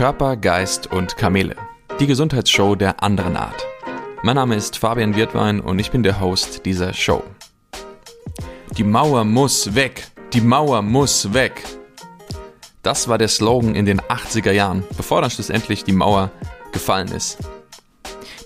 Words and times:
Körper, 0.00 0.34
Geist 0.34 0.86
und 0.86 1.18
Kamele. 1.18 1.56
Die 1.98 2.06
Gesundheitsshow 2.06 2.74
der 2.74 3.02
anderen 3.02 3.36
Art. 3.36 3.66
Mein 4.22 4.36
Name 4.36 4.56
ist 4.56 4.78
Fabian 4.78 5.14
Wirtwein 5.14 5.60
und 5.60 5.78
ich 5.78 5.90
bin 5.90 6.02
der 6.02 6.20
Host 6.20 6.64
dieser 6.64 6.94
Show. 6.94 7.22
Die 8.78 8.82
Mauer 8.82 9.24
muss 9.24 9.74
weg. 9.74 10.10
Die 10.32 10.40
Mauer 10.40 10.80
muss 10.80 11.34
weg. 11.34 11.62
Das 12.82 13.08
war 13.08 13.18
der 13.18 13.28
Slogan 13.28 13.74
in 13.74 13.84
den 13.84 14.00
80er 14.00 14.52
Jahren, 14.52 14.84
bevor 14.96 15.20
dann 15.20 15.30
schlussendlich 15.30 15.84
die 15.84 15.92
Mauer 15.92 16.30
gefallen 16.72 17.08
ist. 17.08 17.36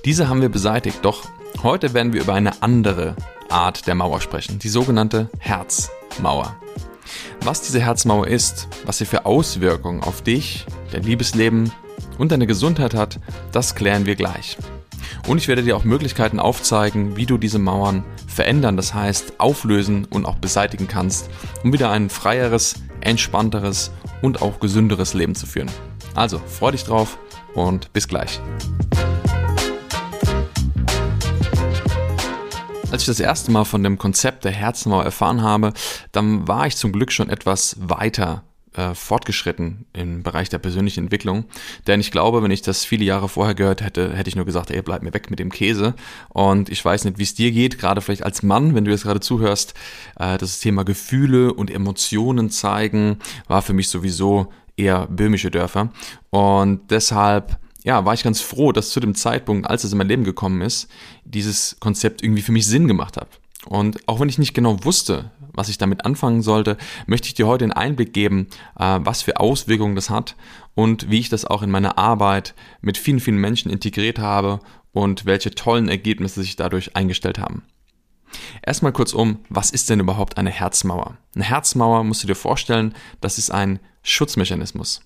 Diese 0.05 0.29
haben 0.29 0.43
wir 0.43 0.49
beseitigt, 0.49 1.05
doch 1.05 1.23
heute 1.63 1.95
werden 1.95 2.13
wir 2.13 2.23
über 2.23 2.35
eine 2.35 2.65
andere 2.65 3.15
Art 3.49 3.87
der 3.87 3.95
Mauer 3.95 4.21
sprechen, 4.21 4.59
die 4.59 4.69
sogenannte 4.69 5.31
Herzmauer. 5.39 6.57
Was 7.45 7.61
diese 7.61 7.79
Herzmauer 7.79 8.27
ist, 8.27 8.69
was 8.87 8.97
sie 8.97 9.05
für 9.05 9.27
Auswirkungen 9.27 10.03
auf 10.03 10.23
dich, 10.23 10.65
dein 10.93 11.03
Liebesleben 11.03 11.71
und 12.17 12.33
deine 12.33 12.47
Gesundheit 12.47 12.95
hat, 12.95 13.21
das 13.53 13.75
klären 13.75 14.07
wir 14.07 14.17
gleich. 14.17 14.57
Und 15.29 15.37
ich 15.37 15.47
werde 15.47 15.63
dir 15.63 15.77
auch 15.77 15.85
Möglichkeiten 15.85 16.41
aufzeigen, 16.41 17.19
wie 17.19 17.27
du 17.27 17.37
diese 17.37 17.59
Mauern 17.59 18.03
verändern, 18.27 18.79
das 18.79 18.95
heißt 18.95 19.35
auflösen 19.41 20.07
und 20.07 20.25
auch 20.25 20.37
beseitigen 20.37 20.89
kannst, 20.89 21.29
um 21.63 21.75
wieder 21.75 21.91
ein 21.91 22.09
freieres, 22.09 22.77
entspannteres 23.03 23.91
und 24.23 24.41
auch 24.41 24.59
gesünderes 24.59 25.13
Leben 25.13 25.35
zu 25.35 25.45
führen. 25.45 25.71
Also, 26.15 26.39
freu 26.39 26.71
dich 26.71 26.85
drauf 26.85 27.19
und 27.55 27.93
bis 27.93 28.09
gleich. 28.09 28.41
Als 32.95 33.03
ich 33.03 33.09
das 33.09 33.19
erste 33.19 33.51
Mal 33.51 33.65
von 33.65 33.83
dem 33.83 33.99
Konzept 33.99 34.45
der 34.45 34.53
Herzmauer 34.53 35.03
erfahren 35.03 35.43
habe, 35.43 35.73
dann 36.13 36.47
war 36.47 36.69
ich 36.69 36.77
zum 36.77 36.93
Glück 36.93 37.11
schon 37.11 37.29
etwas 37.29 37.77
weiter 37.81 38.45
äh, 38.73 38.95
fortgeschritten 38.95 39.87
im 39.93 40.23
Bereich 40.23 40.49
der 40.49 40.61
persönlichen 40.61 41.03
Entwicklung. 41.03 41.47
Denn 41.89 41.99
ich 41.99 42.13
glaube, 42.13 42.45
wenn 42.45 42.53
ich 42.53 42.63
das 42.63 42.85
viele 42.85 43.05
Jahre 43.05 43.29
vorher 43.29 43.57
gehört 43.57 43.83
hätte, 43.83 44.13
hätte 44.15 44.29
ich 44.29 44.37
nur 44.37 44.45
gesagt, 44.45 44.71
ey, 44.71 44.81
bleib 44.81 45.03
mir 45.03 45.13
weg 45.13 45.29
mit 45.29 45.41
dem 45.41 45.51
Käse. 45.51 45.95
Und 46.29 46.69
ich 46.69 46.85
weiß 46.85 47.05
nicht, 47.05 47.19
wie 47.19 47.25
es 47.25 47.35
dir 47.35 47.51
geht, 47.51 47.81
gerade 47.81 48.01
vielleicht 48.01 48.23
als 48.23 48.45
Mann, 48.45 48.77
wenn 48.77 48.85
du 48.85 48.93
jetzt 48.93 49.03
gerade 49.03 49.19
zuhörst, 49.19 49.75
äh, 50.17 50.39
das 50.39 50.61
Thema 50.61 50.85
Gefühle 50.85 51.53
und 51.53 51.73
Emotionen 51.73 52.49
zeigen, 52.49 53.19
war 53.49 53.63
für 53.63 53.73
mich 53.73 53.89
sowieso 53.89 54.53
eher 54.77 55.09
böhmische 55.09 55.51
Dörfer. 55.51 55.89
Und 56.31 56.93
deshalb 56.93 57.59
ja, 57.85 58.05
war 58.05 58.15
ich 58.15 58.25
ganz 58.25 58.41
froh, 58.41 58.73
dass 58.73 58.91
zu 58.91 58.99
dem 58.99 59.15
Zeitpunkt, 59.15 59.69
als 59.69 59.85
es 59.85 59.93
in 59.93 59.99
mein 59.99 60.09
Leben 60.09 60.25
gekommen 60.25 60.63
ist, 60.63 60.89
dieses 61.25 61.77
Konzept 61.81 62.23
irgendwie 62.23 62.43
für 62.43 62.53
mich 62.53 62.67
Sinn 62.67 62.89
gemacht 62.89 63.17
hat. 63.17 63.29
Und 63.67 64.09
auch 64.09 64.21
wenn 64.21 64.29
ich 64.29 64.39
nicht 64.39 64.55
genau 64.55 64.85
wusste, 64.85 65.31
was 65.53 65.69
ich 65.69 65.79
damit 65.79 66.05
anfangen 66.05 66.43
sollte, 66.43 66.77
möchte 67.07 67.29
ich 67.29 67.35
dir 67.35 67.47
heute 67.47 67.65
einen 67.65 67.73
Einblick 67.73 68.13
geben, 68.13 68.49
äh, 68.79 68.99
was 69.01 69.23
für 69.23 69.39
Auswirkungen 69.39 69.95
das 69.95 70.11
hat 70.11 70.35
und 70.75 71.11
wie 71.11 71.21
ich 71.21 71.29
das 71.29 71.45
auch 71.45 71.63
in 71.63 71.71
meiner 71.71 71.97
Arbeit 71.99 72.55
mit 72.81 72.99
vielen, 72.99 73.21
vielen 73.21 73.39
Menschen 73.39 73.71
integriert 73.71 74.19
habe 74.19 74.61
und 74.93 75.27
welche 75.27 75.51
tollen 75.55 75.89
Ergebnisse 75.89 76.43
sich 76.43 76.57
dadurch 76.57 76.97
eingestellt 76.97 77.39
haben. 77.39 77.63
Erstmal 78.63 78.93
kurz 78.93 79.13
um, 79.13 79.39
was 79.49 79.71
ist 79.71 79.91
denn 79.91 80.01
überhaupt 80.01 80.39
eine 80.39 80.51
Herzmauer? 80.51 81.19
Eine 81.35 81.45
Herzmauer 81.45 82.03
musst 82.03 82.23
du 82.23 82.27
dir 82.27 82.35
vorstellen, 82.35 82.95
das 83.21 83.39
ist 83.39 83.51
ein 83.51 83.79
Schutzmechanismus. 84.03 85.03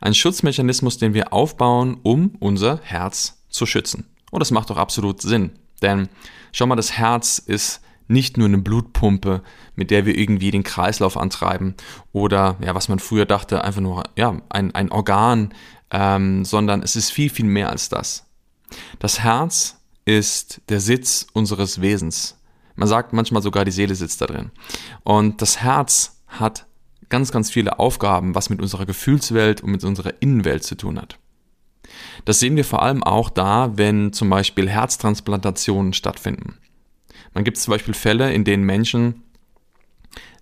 Ein 0.00 0.14
Schutzmechanismus, 0.14 0.98
den 0.98 1.14
wir 1.14 1.32
aufbauen, 1.32 1.98
um 2.02 2.36
unser 2.40 2.80
Herz 2.82 3.42
zu 3.48 3.66
schützen. 3.66 4.06
Und 4.30 4.40
das 4.40 4.50
macht 4.50 4.70
doch 4.70 4.76
absolut 4.76 5.22
Sinn. 5.22 5.52
Denn 5.82 6.08
schau 6.52 6.66
mal, 6.66 6.76
das 6.76 6.92
Herz 6.92 7.38
ist 7.38 7.80
nicht 8.08 8.36
nur 8.36 8.46
eine 8.46 8.58
Blutpumpe, 8.58 9.42
mit 9.74 9.90
der 9.90 10.06
wir 10.06 10.16
irgendwie 10.16 10.50
den 10.50 10.62
Kreislauf 10.62 11.16
antreiben 11.16 11.74
oder 12.12 12.56
ja, 12.62 12.74
was 12.74 12.88
man 12.88 12.98
früher 12.98 13.26
dachte, 13.26 13.64
einfach 13.64 13.80
nur 13.80 14.04
ja, 14.16 14.40
ein, 14.48 14.74
ein 14.74 14.92
Organ, 14.92 15.52
ähm, 15.90 16.44
sondern 16.44 16.82
es 16.82 16.96
ist 16.96 17.10
viel, 17.10 17.30
viel 17.30 17.46
mehr 17.46 17.70
als 17.70 17.88
das. 17.88 18.26
Das 18.98 19.20
Herz 19.20 19.78
ist 20.04 20.60
der 20.68 20.80
Sitz 20.80 21.26
unseres 21.32 21.80
Wesens. 21.80 22.38
Man 22.74 22.88
sagt 22.88 23.12
manchmal 23.12 23.42
sogar, 23.42 23.64
die 23.64 23.70
Seele 23.70 23.94
sitzt 23.94 24.20
da 24.20 24.26
drin. 24.26 24.50
Und 25.02 25.42
das 25.42 25.62
Herz 25.62 26.20
hat 26.28 26.66
ganz, 27.08 27.32
ganz 27.32 27.50
viele 27.50 27.78
Aufgaben, 27.78 28.34
was 28.34 28.50
mit 28.50 28.60
unserer 28.60 28.86
Gefühlswelt 28.86 29.62
und 29.62 29.70
mit 29.70 29.84
unserer 29.84 30.14
Innenwelt 30.20 30.64
zu 30.64 30.74
tun 30.76 31.00
hat. 31.00 31.18
Das 32.24 32.40
sehen 32.40 32.56
wir 32.56 32.64
vor 32.64 32.82
allem 32.82 33.04
auch 33.04 33.30
da, 33.30 33.76
wenn 33.76 34.12
zum 34.12 34.30
Beispiel 34.30 34.68
Herztransplantationen 34.68 35.92
stattfinden. 35.92 36.58
Man 37.34 37.44
gibt 37.44 37.58
zum 37.58 37.72
Beispiel 37.72 37.94
Fälle, 37.94 38.32
in 38.32 38.44
denen 38.44 38.64
Menschen 38.64 39.22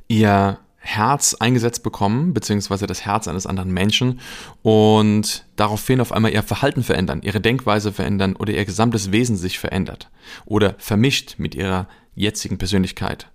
ihr 0.09 0.59
Herz 0.77 1.35
eingesetzt 1.35 1.83
bekommen, 1.83 2.35
beziehungsweise 2.35 2.87
das 2.87 3.07
Herz 3.07 3.27
eines 3.27 3.47
anderen 3.47 3.73
Menschen 3.73 4.21
und 4.63 5.47
daraufhin 5.57 6.01
auf 6.01 6.13
einmal 6.13 6.33
ihr 6.33 6.43
Verhalten 6.43 6.83
verändern, 6.83 7.23
ihre 7.23 7.41
Denkweise 7.41 7.91
verändern 7.91 8.37
oder 8.37 8.53
ihr 8.53 8.65
gesamtes 8.67 9.11
Wesen 9.11 9.37
sich 9.37 9.59
verändert 9.59 10.11
oder 10.45 10.75
vermischt 10.79 11.37
mit 11.39 11.55
ihrer 11.55 11.89
jetzigen 12.15 12.59
Persönlichkeit. 12.59 13.31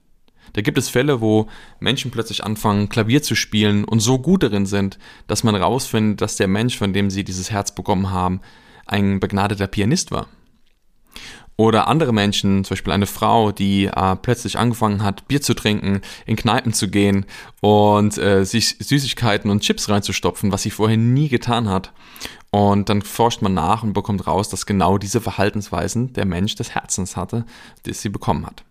Da 0.53 0.61
gibt 0.61 0.77
es 0.77 0.89
Fälle, 0.89 1.21
wo 1.21 1.47
Menschen 1.79 2.11
plötzlich 2.11 2.43
anfangen, 2.43 2.89
Klavier 2.89 3.21
zu 3.21 3.35
spielen 3.35 3.83
und 3.85 3.99
so 3.99 4.19
gut 4.19 4.43
darin 4.43 4.65
sind, 4.65 4.99
dass 5.27 5.43
man 5.43 5.55
rausfindet, 5.55 6.21
dass 6.21 6.35
der 6.35 6.47
Mensch, 6.47 6.77
von 6.77 6.93
dem 6.93 7.09
sie 7.09 7.23
dieses 7.23 7.51
Herz 7.51 7.73
bekommen 7.73 8.11
haben, 8.11 8.41
ein 8.85 9.19
begnadeter 9.19 9.67
Pianist 9.67 10.11
war. 10.11 10.27
Oder 11.59 11.89
andere 11.89 12.13
Menschen, 12.13 12.63
zum 12.63 12.69
Beispiel 12.69 12.93
eine 12.93 13.05
Frau, 13.05 13.51
die 13.51 13.87
äh, 13.87 14.15
plötzlich 14.15 14.57
angefangen 14.57 15.03
hat, 15.03 15.27
Bier 15.27 15.41
zu 15.41 15.53
trinken, 15.53 15.99
in 16.25 16.37
Kneipen 16.37 16.71
zu 16.71 16.87
gehen 16.87 17.25
und 17.59 18.17
äh, 18.17 18.45
sich 18.45 18.77
Süßigkeiten 18.79 19.51
und 19.51 19.59
Chips 19.59 19.89
reinzustopfen, 19.89 20.53
was 20.53 20.61
sie 20.61 20.71
vorher 20.71 20.95
nie 20.95 21.27
getan 21.27 21.67
hat. 21.67 21.91
Und 22.49 22.87
dann 22.87 23.01
forscht 23.01 23.41
man 23.41 23.53
nach 23.53 23.83
und 23.83 23.91
bekommt 23.91 24.25
raus, 24.25 24.47
dass 24.47 24.65
genau 24.65 24.97
diese 24.97 25.19
Verhaltensweisen 25.19 26.13
der 26.13 26.23
Mensch 26.23 26.55
des 26.55 26.75
Herzens 26.75 27.17
hatte, 27.17 27.45
das 27.83 28.01
sie 28.01 28.09
bekommen 28.09 28.45
hat. 28.45 28.63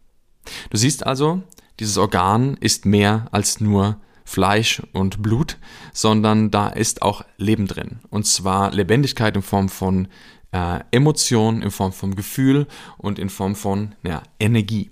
Du 0.70 0.78
siehst 0.78 1.06
also, 1.06 1.42
dieses 1.80 1.98
Organ 1.98 2.56
ist 2.60 2.86
mehr 2.86 3.26
als 3.30 3.60
nur 3.60 4.00
Fleisch 4.24 4.82
und 4.92 5.22
Blut, 5.22 5.56
sondern 5.92 6.50
da 6.50 6.68
ist 6.68 7.02
auch 7.02 7.24
Leben 7.38 7.66
drin. 7.66 8.00
Und 8.10 8.26
zwar 8.26 8.72
Lebendigkeit 8.72 9.34
in 9.36 9.42
Form 9.42 9.68
von 9.68 10.08
äh, 10.52 10.80
Emotion, 10.90 11.62
in 11.62 11.70
Form 11.70 11.92
von 11.92 12.14
Gefühl 12.14 12.66
und 12.98 13.18
in 13.18 13.30
Form 13.30 13.54
von 13.54 13.94
ja, 14.02 14.22
Energie. 14.38 14.90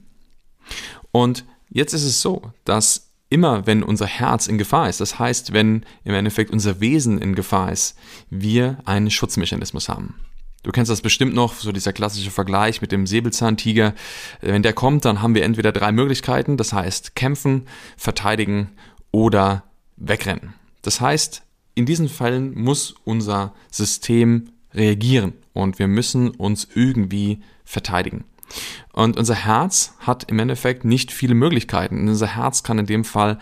Und 1.13 1.45
jetzt 1.69 1.93
ist 1.93 2.05
es 2.05 2.23
so, 2.23 2.53
dass 2.65 3.13
immer 3.29 3.67
wenn 3.67 3.83
unser 3.83 4.07
Herz 4.07 4.47
in 4.47 4.59
Gefahr 4.59 4.89
ist, 4.89 5.01
das 5.01 5.19
heißt, 5.19 5.53
wenn 5.53 5.85
im 6.05 6.15
Endeffekt 6.15 6.51
unser 6.51 6.81
Wesen 6.81 7.19
in 7.19 7.35
Gefahr 7.35 7.73
ist, 7.73 7.99
wir 8.31 8.79
einen 8.85 9.11
Schutzmechanismus 9.11 9.89
haben. 9.89 10.15
Du 10.67 10.73
kennst 10.73 10.91
das 10.91 11.01
bestimmt 11.01 11.33
noch, 11.33 11.55
so 11.55 11.71
dieser 11.71 11.93
klassische 11.93 12.33
Vergleich 12.33 12.81
mit 12.81 12.91
dem 12.91 13.07
Säbelzahntiger. 13.07 13.95
Wenn 14.41 14.65
der 14.65 14.73
kommt, 14.73 15.05
dann 15.05 15.23
haben 15.23 15.37
wir 15.37 15.45
entweder 15.45 15.71
drei 15.71 15.93
Möglichkeiten, 15.93 16.57
das 16.57 16.73
heißt 16.73 17.15
kämpfen, 17.15 17.69
verteidigen 17.97 18.73
oder 19.13 19.63
wegrennen. 19.97 20.55
Das 20.83 21.01
heißt, 21.01 21.43
in 21.77 21.87
diesen 21.87 22.09
Fällen 22.09 22.61
muss 22.61 22.97
unser 23.05 23.55
System 23.71 24.51
reagieren 24.75 25.35
und 25.53 25.79
wir 25.79 25.87
müssen 25.87 26.31
uns 26.31 26.67
irgendwie 26.75 27.43
verteidigen. 27.65 28.25
Und 28.93 29.17
unser 29.17 29.37
Herz 29.37 29.95
hat 30.01 30.29
im 30.29 30.41
Endeffekt 30.41 30.85
nicht 30.85 31.13
viele 31.13 31.37
Möglichkeiten. 31.37 32.09
Unser 32.09 32.35
Herz 32.35 32.65
kann 32.65 32.81
in 32.81 32.87
dem 32.87 33.05
Fall 33.05 33.39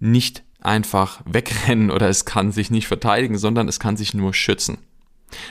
nicht 0.00 0.42
einfach 0.58 1.20
wegrennen 1.26 1.90
oder 1.90 2.08
es 2.08 2.24
kann 2.24 2.50
sich 2.50 2.70
nicht 2.70 2.86
verteidigen, 2.86 3.36
sondern 3.36 3.68
es 3.68 3.78
kann 3.78 3.98
sich 3.98 4.14
nur 4.14 4.32
schützen. 4.32 4.78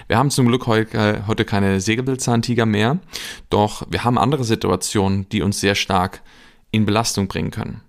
Wir 0.07 0.17
haben 0.17 0.31
zum 0.31 0.47
Glück 0.47 0.67
heute, 0.67 1.25
heute 1.27 1.45
keine 1.45 1.79
Sägebelzahntiger 1.81 2.65
mehr, 2.65 2.99
doch 3.49 3.85
wir 3.89 4.03
haben 4.03 4.17
andere 4.17 4.43
Situationen, 4.43 5.27
die 5.29 5.41
uns 5.41 5.59
sehr 5.59 5.75
stark 5.75 6.21
in 6.71 6.85
Belastung 6.85 7.27
bringen 7.27 7.51
können. 7.51 7.81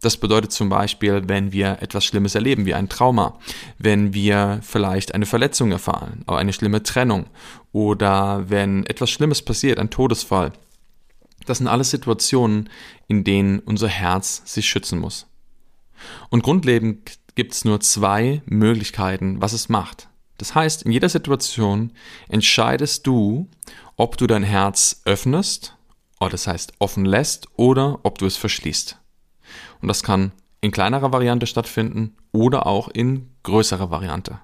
Das 0.00 0.16
bedeutet 0.16 0.50
zum 0.52 0.70
Beispiel, 0.70 1.28
wenn 1.28 1.52
wir 1.52 1.82
etwas 1.82 2.06
Schlimmes 2.06 2.34
erleben, 2.34 2.64
wie 2.64 2.74
ein 2.74 2.88
Trauma, 2.88 3.38
wenn 3.78 4.14
wir 4.14 4.60
vielleicht 4.62 5.14
eine 5.14 5.26
Verletzung 5.26 5.72
erfahren, 5.72 6.22
aber 6.26 6.38
eine 6.38 6.54
schlimme 6.54 6.82
Trennung 6.82 7.26
oder 7.72 8.48
wenn 8.48 8.86
etwas 8.86 9.10
Schlimmes 9.10 9.42
passiert, 9.42 9.78
ein 9.78 9.90
Todesfall. 9.90 10.52
Das 11.46 11.58
sind 11.58 11.68
alles 11.68 11.90
Situationen, 11.90 12.70
in 13.08 13.24
denen 13.24 13.58
unser 13.60 13.88
Herz 13.88 14.42
sich 14.46 14.68
schützen 14.68 14.98
muss. 14.98 15.26
Und 16.30 16.42
grundlegend 16.42 17.18
gibt 17.34 17.52
es 17.52 17.64
nur 17.64 17.80
zwei 17.80 18.42
Möglichkeiten, 18.46 19.40
was 19.40 19.52
es 19.52 19.68
macht. 19.68 20.09
Das 20.40 20.54
heißt, 20.54 20.84
in 20.84 20.92
jeder 20.92 21.10
Situation 21.10 21.92
entscheidest 22.30 23.06
du, 23.06 23.46
ob 23.96 24.16
du 24.16 24.26
dein 24.26 24.42
Herz 24.42 25.02
öffnest, 25.04 25.76
oder 26.18 26.30
das 26.30 26.46
heißt 26.46 26.72
offen 26.78 27.04
lässt, 27.04 27.48
oder 27.56 28.00
ob 28.04 28.16
du 28.16 28.24
es 28.24 28.38
verschließt. 28.38 28.98
Und 29.82 29.88
das 29.88 30.02
kann 30.02 30.32
in 30.62 30.70
kleinerer 30.70 31.12
Variante 31.12 31.46
stattfinden 31.46 32.16
oder 32.32 32.66
auch 32.66 32.88
in 32.88 33.28
größerer 33.42 33.90
Variante. 33.90 34.40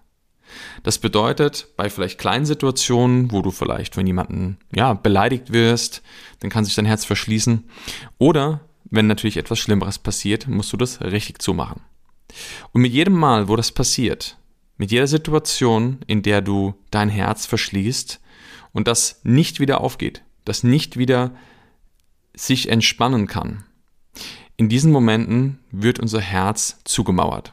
Das 0.82 0.98
bedeutet, 0.98 1.69
bei 1.78 1.88
vielleicht 1.88 2.19
kleinen 2.19 2.44
Situationen, 2.44 3.32
wo 3.32 3.40
du 3.40 3.50
vielleicht 3.50 3.94
von 3.94 4.06
jemandem 4.06 4.58
ja, 4.75 4.93
beleidigt 4.93 5.50
wirst, 5.50 6.02
dann 6.40 6.50
kann 6.50 6.66
sich 6.66 6.75
dein 6.75 6.84
Herz 6.84 7.06
verschließen. 7.06 7.70
Oder 8.19 8.60
wenn 8.84 9.06
natürlich 9.06 9.38
etwas 9.38 9.60
Schlimmeres 9.60 9.98
passiert, 9.98 10.46
musst 10.46 10.75
du 10.75 10.76
das 10.76 11.00
richtig 11.00 11.40
zumachen. 11.40 11.81
Und 12.72 12.82
mit 12.82 12.93
jedem 12.93 13.14
Mal, 13.14 13.48
wo 13.48 13.56
das 13.56 13.72
passiert, 13.72 14.37
mit 14.76 14.90
jeder 14.90 15.06
Situation, 15.06 15.99
in 16.06 16.23
der 16.23 16.43
du 16.43 16.75
dein 16.90 17.08
Herz 17.08 17.46
verschließt 17.46 18.20
und 18.73 18.88
das 18.88 19.20
nicht 19.25 19.61
wieder 19.61 19.81
aufgeht, 19.81 20.23
das 20.44 20.62
nicht 20.62 20.99
wieder 20.99 21.34
sich 22.34 22.69
entspannen 22.69 23.26
kann. 23.26 23.64
In 24.56 24.69
diesen 24.69 24.93
Momenten 24.93 25.58
wird 25.70 25.99
unser 25.99 26.20
Herz 26.20 26.78
zugemauert. 26.84 27.52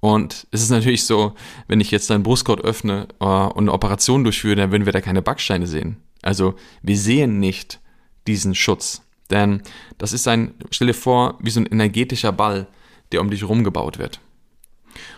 Und 0.00 0.46
es 0.50 0.62
ist 0.62 0.70
natürlich 0.70 1.04
so, 1.04 1.34
wenn 1.68 1.80
ich 1.80 1.90
jetzt 1.90 2.08
deinen 2.08 2.22
Brustkorb 2.22 2.60
öffne 2.60 3.08
äh, 3.20 3.24
und 3.24 3.64
eine 3.64 3.72
Operation 3.72 4.24
durchführe, 4.24 4.56
dann 4.56 4.72
würden 4.72 4.86
wir 4.86 4.94
da 4.94 5.02
keine 5.02 5.20
Backsteine 5.20 5.66
sehen. 5.66 5.96
Also 6.22 6.54
wir 6.82 6.96
sehen 6.96 7.38
nicht 7.38 7.80
diesen 8.26 8.54
Schutz. 8.54 9.02
Denn 9.30 9.62
das 9.98 10.12
ist 10.12 10.26
ein, 10.26 10.54
stell 10.70 10.88
dir 10.88 10.94
vor, 10.94 11.38
wie 11.40 11.50
so 11.50 11.60
ein 11.60 11.66
energetischer 11.66 12.32
Ball, 12.32 12.66
der 13.12 13.20
um 13.20 13.30
dich 13.30 13.42
herum 13.42 13.62
gebaut 13.62 13.98
wird. 13.98 14.20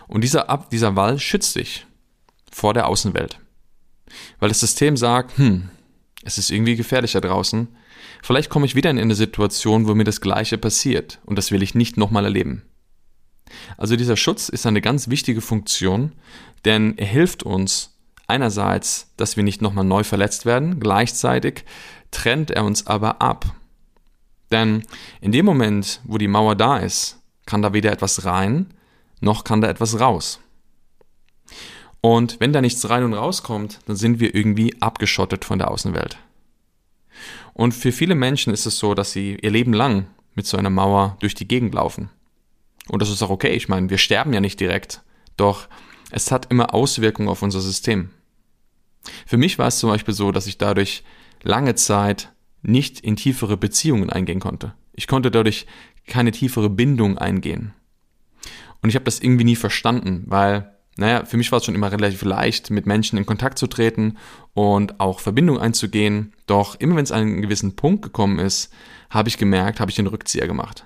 Und 0.07 0.23
dieser, 0.23 0.65
dieser 0.71 0.95
Wall 0.95 1.19
schützt 1.19 1.55
dich 1.55 1.85
vor 2.51 2.73
der 2.73 2.87
Außenwelt. 2.87 3.39
Weil 4.39 4.49
das 4.49 4.59
System 4.59 4.97
sagt, 4.97 5.37
hm, 5.37 5.69
es 6.23 6.37
ist 6.37 6.51
irgendwie 6.51 6.75
gefährlicher 6.75 7.21
draußen. 7.21 7.67
Vielleicht 8.21 8.49
komme 8.49 8.65
ich 8.65 8.75
wieder 8.75 8.89
in 8.89 8.99
eine 8.99 9.15
Situation, 9.15 9.87
wo 9.87 9.95
mir 9.95 10.03
das 10.03 10.21
Gleiche 10.21 10.57
passiert 10.57 11.19
und 11.25 11.37
das 11.37 11.51
will 11.51 11.63
ich 11.63 11.75
nicht 11.75 11.97
nochmal 11.97 12.25
erleben. 12.25 12.63
Also 13.77 13.95
dieser 13.95 14.17
Schutz 14.17 14.49
ist 14.49 14.65
eine 14.65 14.81
ganz 14.81 15.09
wichtige 15.09 15.41
Funktion, 15.41 16.13
denn 16.65 16.97
er 16.97 17.05
hilft 17.05 17.43
uns 17.43 17.97
einerseits, 18.27 19.11
dass 19.17 19.35
wir 19.35 19.43
nicht 19.43 19.61
nochmal 19.61 19.83
neu 19.83 20.03
verletzt 20.03 20.45
werden, 20.45 20.79
gleichzeitig 20.79 21.65
trennt 22.11 22.51
er 22.51 22.63
uns 22.63 22.87
aber 22.87 23.21
ab. 23.21 23.53
Denn 24.51 24.83
in 25.19 25.31
dem 25.31 25.45
Moment, 25.45 25.99
wo 26.03 26.17
die 26.17 26.27
Mauer 26.27 26.55
da 26.55 26.77
ist, 26.77 27.19
kann 27.45 27.61
da 27.61 27.73
weder 27.73 27.91
etwas 27.91 28.25
rein, 28.25 28.73
noch 29.23 29.43
kann 29.43 29.61
da 29.61 29.69
etwas 29.69 29.99
raus. 29.99 30.39
Und 32.01 32.39
wenn 32.39 32.51
da 32.51 32.61
nichts 32.61 32.89
rein 32.89 33.03
und 33.03 33.13
rauskommt, 33.13 33.79
dann 33.85 33.95
sind 33.95 34.19
wir 34.19 34.35
irgendwie 34.35 34.75
abgeschottet 34.81 35.45
von 35.45 35.57
der 35.57 35.71
Außenwelt. 35.71 36.17
Und 37.53 37.73
für 37.73 37.91
viele 37.91 38.15
Menschen 38.15 38.51
ist 38.51 38.65
es 38.65 38.77
so, 38.77 38.93
dass 38.93 39.11
sie 39.11 39.37
ihr 39.41 39.51
Leben 39.51 39.73
lang 39.73 40.07
mit 40.35 40.45
so 40.45 40.57
einer 40.57 40.69
Mauer 40.69 41.17
durch 41.19 41.35
die 41.35 41.47
Gegend 41.47 41.73
laufen. 41.75 42.09
Und 42.89 43.01
das 43.01 43.09
ist 43.09 43.21
auch 43.21 43.29
okay. 43.29 43.53
Ich 43.53 43.69
meine, 43.69 43.89
wir 43.89 43.97
sterben 43.97 44.33
ja 44.33 44.41
nicht 44.41 44.59
direkt. 44.59 45.01
Doch 45.37 45.67
es 46.11 46.31
hat 46.31 46.51
immer 46.51 46.73
Auswirkungen 46.73 47.29
auf 47.29 47.41
unser 47.41 47.61
System. 47.61 48.09
Für 49.25 49.37
mich 49.37 49.57
war 49.57 49.67
es 49.67 49.79
zum 49.79 49.89
Beispiel 49.89 50.13
so, 50.13 50.31
dass 50.31 50.47
ich 50.47 50.57
dadurch 50.57 51.03
lange 51.41 51.75
Zeit 51.75 52.33
nicht 52.61 52.99
in 52.99 53.15
tiefere 53.15 53.57
Beziehungen 53.57 54.09
eingehen 54.09 54.39
konnte. 54.39 54.73
Ich 54.93 55.07
konnte 55.07 55.31
dadurch 55.31 55.65
keine 56.07 56.31
tiefere 56.31 56.69
Bindung 56.69 57.17
eingehen. 57.17 57.73
Und 58.83 58.89
ich 58.89 58.95
habe 58.95 59.05
das 59.05 59.19
irgendwie 59.19 59.45
nie 59.45 59.55
verstanden, 59.55 60.25
weil, 60.27 60.71
naja, 60.97 61.25
für 61.25 61.37
mich 61.37 61.51
war 61.51 61.57
es 61.57 61.65
schon 61.65 61.73
immer 61.73 61.91
relativ 61.91 62.21
leicht, 62.23 62.69
mit 62.69 62.85
Menschen 62.85 63.17
in 63.17 63.25
Kontakt 63.25 63.57
zu 63.57 63.67
treten 63.67 64.17
und 64.53 64.99
auch 64.99 65.21
Verbindung 65.21 65.57
einzugehen. 65.57 66.33
Doch 66.45 66.75
immer 66.79 66.97
wenn 66.97 67.05
es 67.05 67.11
an 67.11 67.21
einen 67.21 67.41
gewissen 67.41 67.75
Punkt 67.75 68.03
gekommen 68.03 68.39
ist, 68.39 68.71
habe 69.09 69.29
ich 69.29 69.37
gemerkt, 69.37 69.79
habe 69.79 69.89
ich 69.89 69.95
den 69.95 70.07
Rückzieher 70.07 70.47
gemacht. 70.47 70.85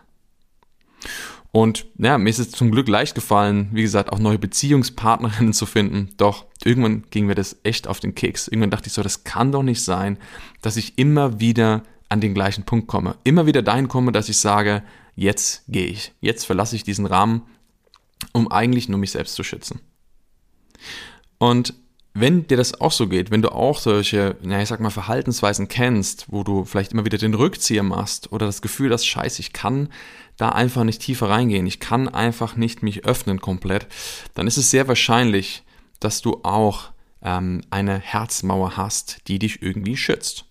Und 1.51 1.87
ja, 1.97 2.19
mir 2.19 2.29
ist 2.29 2.37
es 2.37 2.51
zum 2.51 2.69
Glück 2.69 2.87
leicht 2.87 3.15
gefallen, 3.15 3.69
wie 3.71 3.81
gesagt, 3.81 4.11
auch 4.11 4.19
neue 4.19 4.37
Beziehungspartnerinnen 4.37 5.53
zu 5.53 5.65
finden. 5.65 6.09
Doch 6.17 6.45
irgendwann 6.63 7.03
ging 7.09 7.25
mir 7.25 7.35
das 7.35 7.57
echt 7.63 7.87
auf 7.87 7.99
den 7.99 8.13
Keks. 8.13 8.47
Irgendwann 8.47 8.69
dachte 8.69 8.87
ich 8.87 8.93
so, 8.93 9.01
das 9.01 9.23
kann 9.23 9.51
doch 9.51 9.63
nicht 9.63 9.83
sein, 9.83 10.19
dass 10.61 10.77
ich 10.77 10.99
immer 10.99 11.39
wieder 11.39 11.81
an 12.09 12.21
den 12.21 12.35
gleichen 12.35 12.63
Punkt 12.63 12.87
komme. 12.87 13.15
Immer 13.23 13.47
wieder 13.47 13.63
dahin 13.63 13.87
komme, 13.87 14.11
dass 14.11 14.29
ich 14.29 14.37
sage, 14.37 14.83
jetzt 15.15 15.63
gehe 15.67 15.87
ich. 15.87 16.13
Jetzt 16.21 16.45
verlasse 16.45 16.75
ich 16.75 16.83
diesen 16.83 17.07
Rahmen, 17.07 17.41
um 18.33 18.51
eigentlich 18.51 18.89
nur 18.89 18.99
mich 18.99 19.11
selbst 19.11 19.35
zu 19.35 19.43
schützen. 19.43 19.79
Und 21.37 21.73
wenn 22.19 22.47
dir 22.47 22.57
das 22.57 22.81
auch 22.81 22.91
so 22.91 23.07
geht, 23.07 23.29
wenn 23.29 23.43
du 23.43 23.51
auch 23.51 23.79
solche, 23.79 24.37
ja, 24.41 24.59
ich 24.59 24.69
sag 24.69 24.79
mal, 24.79 24.89
Verhaltensweisen 24.89 25.67
kennst, 25.67 26.25
wo 26.31 26.43
du 26.43 26.65
vielleicht 26.65 26.93
immer 26.93 27.05
wieder 27.05 27.19
den 27.19 27.35
Rückzieher 27.35 27.83
machst 27.83 28.31
oder 28.31 28.47
das 28.47 28.63
Gefühl 28.63 28.91
hast, 28.91 29.05
scheiße, 29.05 29.39
ich 29.39 29.53
kann 29.53 29.89
da 30.35 30.49
einfach 30.49 30.83
nicht 30.83 31.01
tiefer 31.01 31.29
reingehen, 31.29 31.67
ich 31.67 31.79
kann 31.79 32.09
einfach 32.09 32.55
nicht 32.55 32.81
mich 32.81 33.05
öffnen 33.05 33.39
komplett, 33.39 33.87
dann 34.33 34.47
ist 34.47 34.57
es 34.57 34.71
sehr 34.71 34.87
wahrscheinlich, 34.87 35.63
dass 35.99 36.21
du 36.21 36.39
auch 36.43 36.89
ähm, 37.21 37.61
eine 37.69 37.99
Herzmauer 37.99 38.77
hast, 38.77 39.27
die 39.27 39.37
dich 39.37 39.61
irgendwie 39.61 39.97
schützt. 39.97 40.45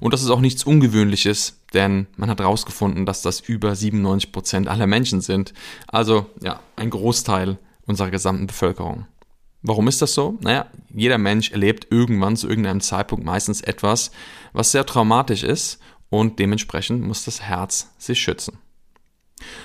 Und 0.00 0.12
das 0.12 0.22
ist 0.22 0.30
auch 0.30 0.40
nichts 0.40 0.64
Ungewöhnliches, 0.64 1.61
denn 1.74 2.06
man 2.16 2.30
hat 2.30 2.40
herausgefunden, 2.40 3.06
dass 3.06 3.22
das 3.22 3.40
über 3.40 3.74
97 3.74 4.32
Prozent 4.32 4.68
aller 4.68 4.86
Menschen 4.86 5.20
sind. 5.20 5.52
Also 5.86 6.26
ja, 6.42 6.60
ein 6.76 6.90
Großteil 6.90 7.58
unserer 7.86 8.10
gesamten 8.10 8.46
Bevölkerung. 8.46 9.06
Warum 9.62 9.86
ist 9.86 10.02
das 10.02 10.14
so? 10.14 10.38
Naja, 10.40 10.66
jeder 10.92 11.18
Mensch 11.18 11.52
erlebt 11.52 11.86
irgendwann 11.90 12.36
zu 12.36 12.48
irgendeinem 12.48 12.80
Zeitpunkt 12.80 13.24
meistens 13.24 13.60
etwas, 13.60 14.10
was 14.52 14.72
sehr 14.72 14.84
traumatisch 14.84 15.44
ist 15.44 15.78
und 16.10 16.38
dementsprechend 16.40 17.02
muss 17.02 17.24
das 17.24 17.42
Herz 17.42 17.92
sich 17.98 18.20
schützen. 18.20 18.58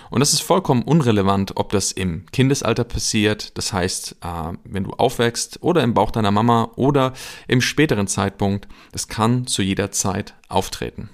Und 0.10 0.20
das 0.20 0.34
ist 0.34 0.42
vollkommen 0.42 0.84
unrelevant, 0.84 1.54
ob 1.56 1.72
das 1.72 1.92
im 1.92 2.26
Kindesalter 2.32 2.84
passiert, 2.84 3.58
das 3.58 3.74
heißt, 3.74 4.18
äh, 4.24 4.54
wenn 4.64 4.84
du 4.84 4.92
aufwächst 4.92 5.62
oder 5.62 5.84
im 5.84 5.94
Bauch 5.94 6.12
deiner 6.12 6.32
Mama 6.32 6.72
oder 6.76 7.14
im 7.48 7.62
späteren 7.62 8.08
Zeitpunkt, 8.08 8.68
das 8.92 9.08
kann 9.08 9.48
zu 9.48 9.62
jeder 9.62 9.92
Zeit 9.92 10.36
auftreten. 10.48 11.10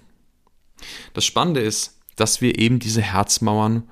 Das 1.14 1.26
Spannende 1.26 1.62
ist, 1.62 2.00
dass 2.16 2.42
wir 2.42 2.60
eben 2.60 2.80
diese 2.80 3.02
Herzmauern 3.02 3.84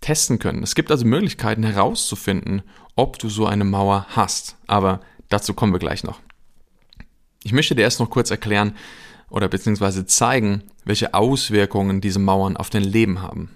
testen 0.00 0.38
können. 0.38 0.62
Es 0.62 0.74
gibt 0.74 0.90
also 0.90 1.04
Möglichkeiten 1.04 1.62
herauszufinden, 1.62 2.62
ob 2.96 3.18
du 3.18 3.28
so 3.28 3.46
eine 3.46 3.64
Mauer 3.64 4.06
hast. 4.10 4.56
Aber 4.66 5.00
dazu 5.28 5.54
kommen 5.54 5.72
wir 5.72 5.78
gleich 5.78 6.04
noch. 6.04 6.20
Ich 7.42 7.52
möchte 7.52 7.74
dir 7.74 7.82
erst 7.82 8.00
noch 8.00 8.10
kurz 8.10 8.30
erklären 8.30 8.76
oder 9.30 9.48
beziehungsweise 9.48 10.06
zeigen, 10.06 10.64
welche 10.84 11.14
Auswirkungen 11.14 12.00
diese 12.00 12.18
Mauern 12.18 12.56
auf 12.56 12.70
dein 12.70 12.84
Leben 12.84 13.22
haben. 13.22 13.50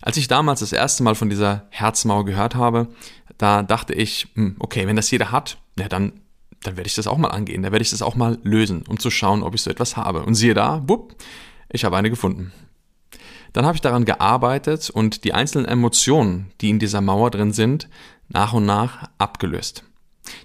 Als 0.00 0.16
ich 0.16 0.28
damals 0.28 0.60
das 0.60 0.72
erste 0.72 1.02
Mal 1.02 1.14
von 1.14 1.28
dieser 1.28 1.66
Herzmauer 1.70 2.24
gehört 2.24 2.54
habe, 2.54 2.88
da 3.36 3.62
dachte 3.62 3.92
ich, 3.94 4.28
hm, 4.34 4.56
okay, 4.58 4.86
wenn 4.86 4.96
das 4.96 5.10
jeder 5.10 5.30
hat, 5.30 5.58
ja, 5.78 5.88
dann, 5.88 6.12
dann 6.62 6.76
werde 6.76 6.88
ich 6.88 6.94
das 6.94 7.06
auch 7.06 7.18
mal 7.18 7.28
angehen, 7.28 7.62
dann 7.62 7.72
werde 7.72 7.82
ich 7.82 7.90
das 7.90 8.02
auch 8.02 8.14
mal 8.14 8.38
lösen, 8.42 8.84
um 8.88 8.98
zu 8.98 9.10
schauen, 9.10 9.42
ob 9.42 9.54
ich 9.54 9.62
so 9.62 9.70
etwas 9.70 9.96
habe. 9.96 10.24
Und 10.24 10.34
siehe 10.34 10.54
da, 10.54 10.82
wupp, 10.86 11.16
ich 11.70 11.84
habe 11.84 11.96
eine 11.96 12.10
gefunden. 12.10 12.52
Dann 13.52 13.64
habe 13.64 13.74
ich 13.74 13.80
daran 13.80 14.04
gearbeitet 14.04 14.90
und 14.90 15.24
die 15.24 15.34
einzelnen 15.34 15.66
Emotionen, 15.66 16.52
die 16.60 16.70
in 16.70 16.78
dieser 16.78 17.00
Mauer 17.00 17.30
drin 17.30 17.52
sind, 17.52 17.88
nach 18.28 18.52
und 18.52 18.66
nach 18.66 19.08
abgelöst. 19.18 19.84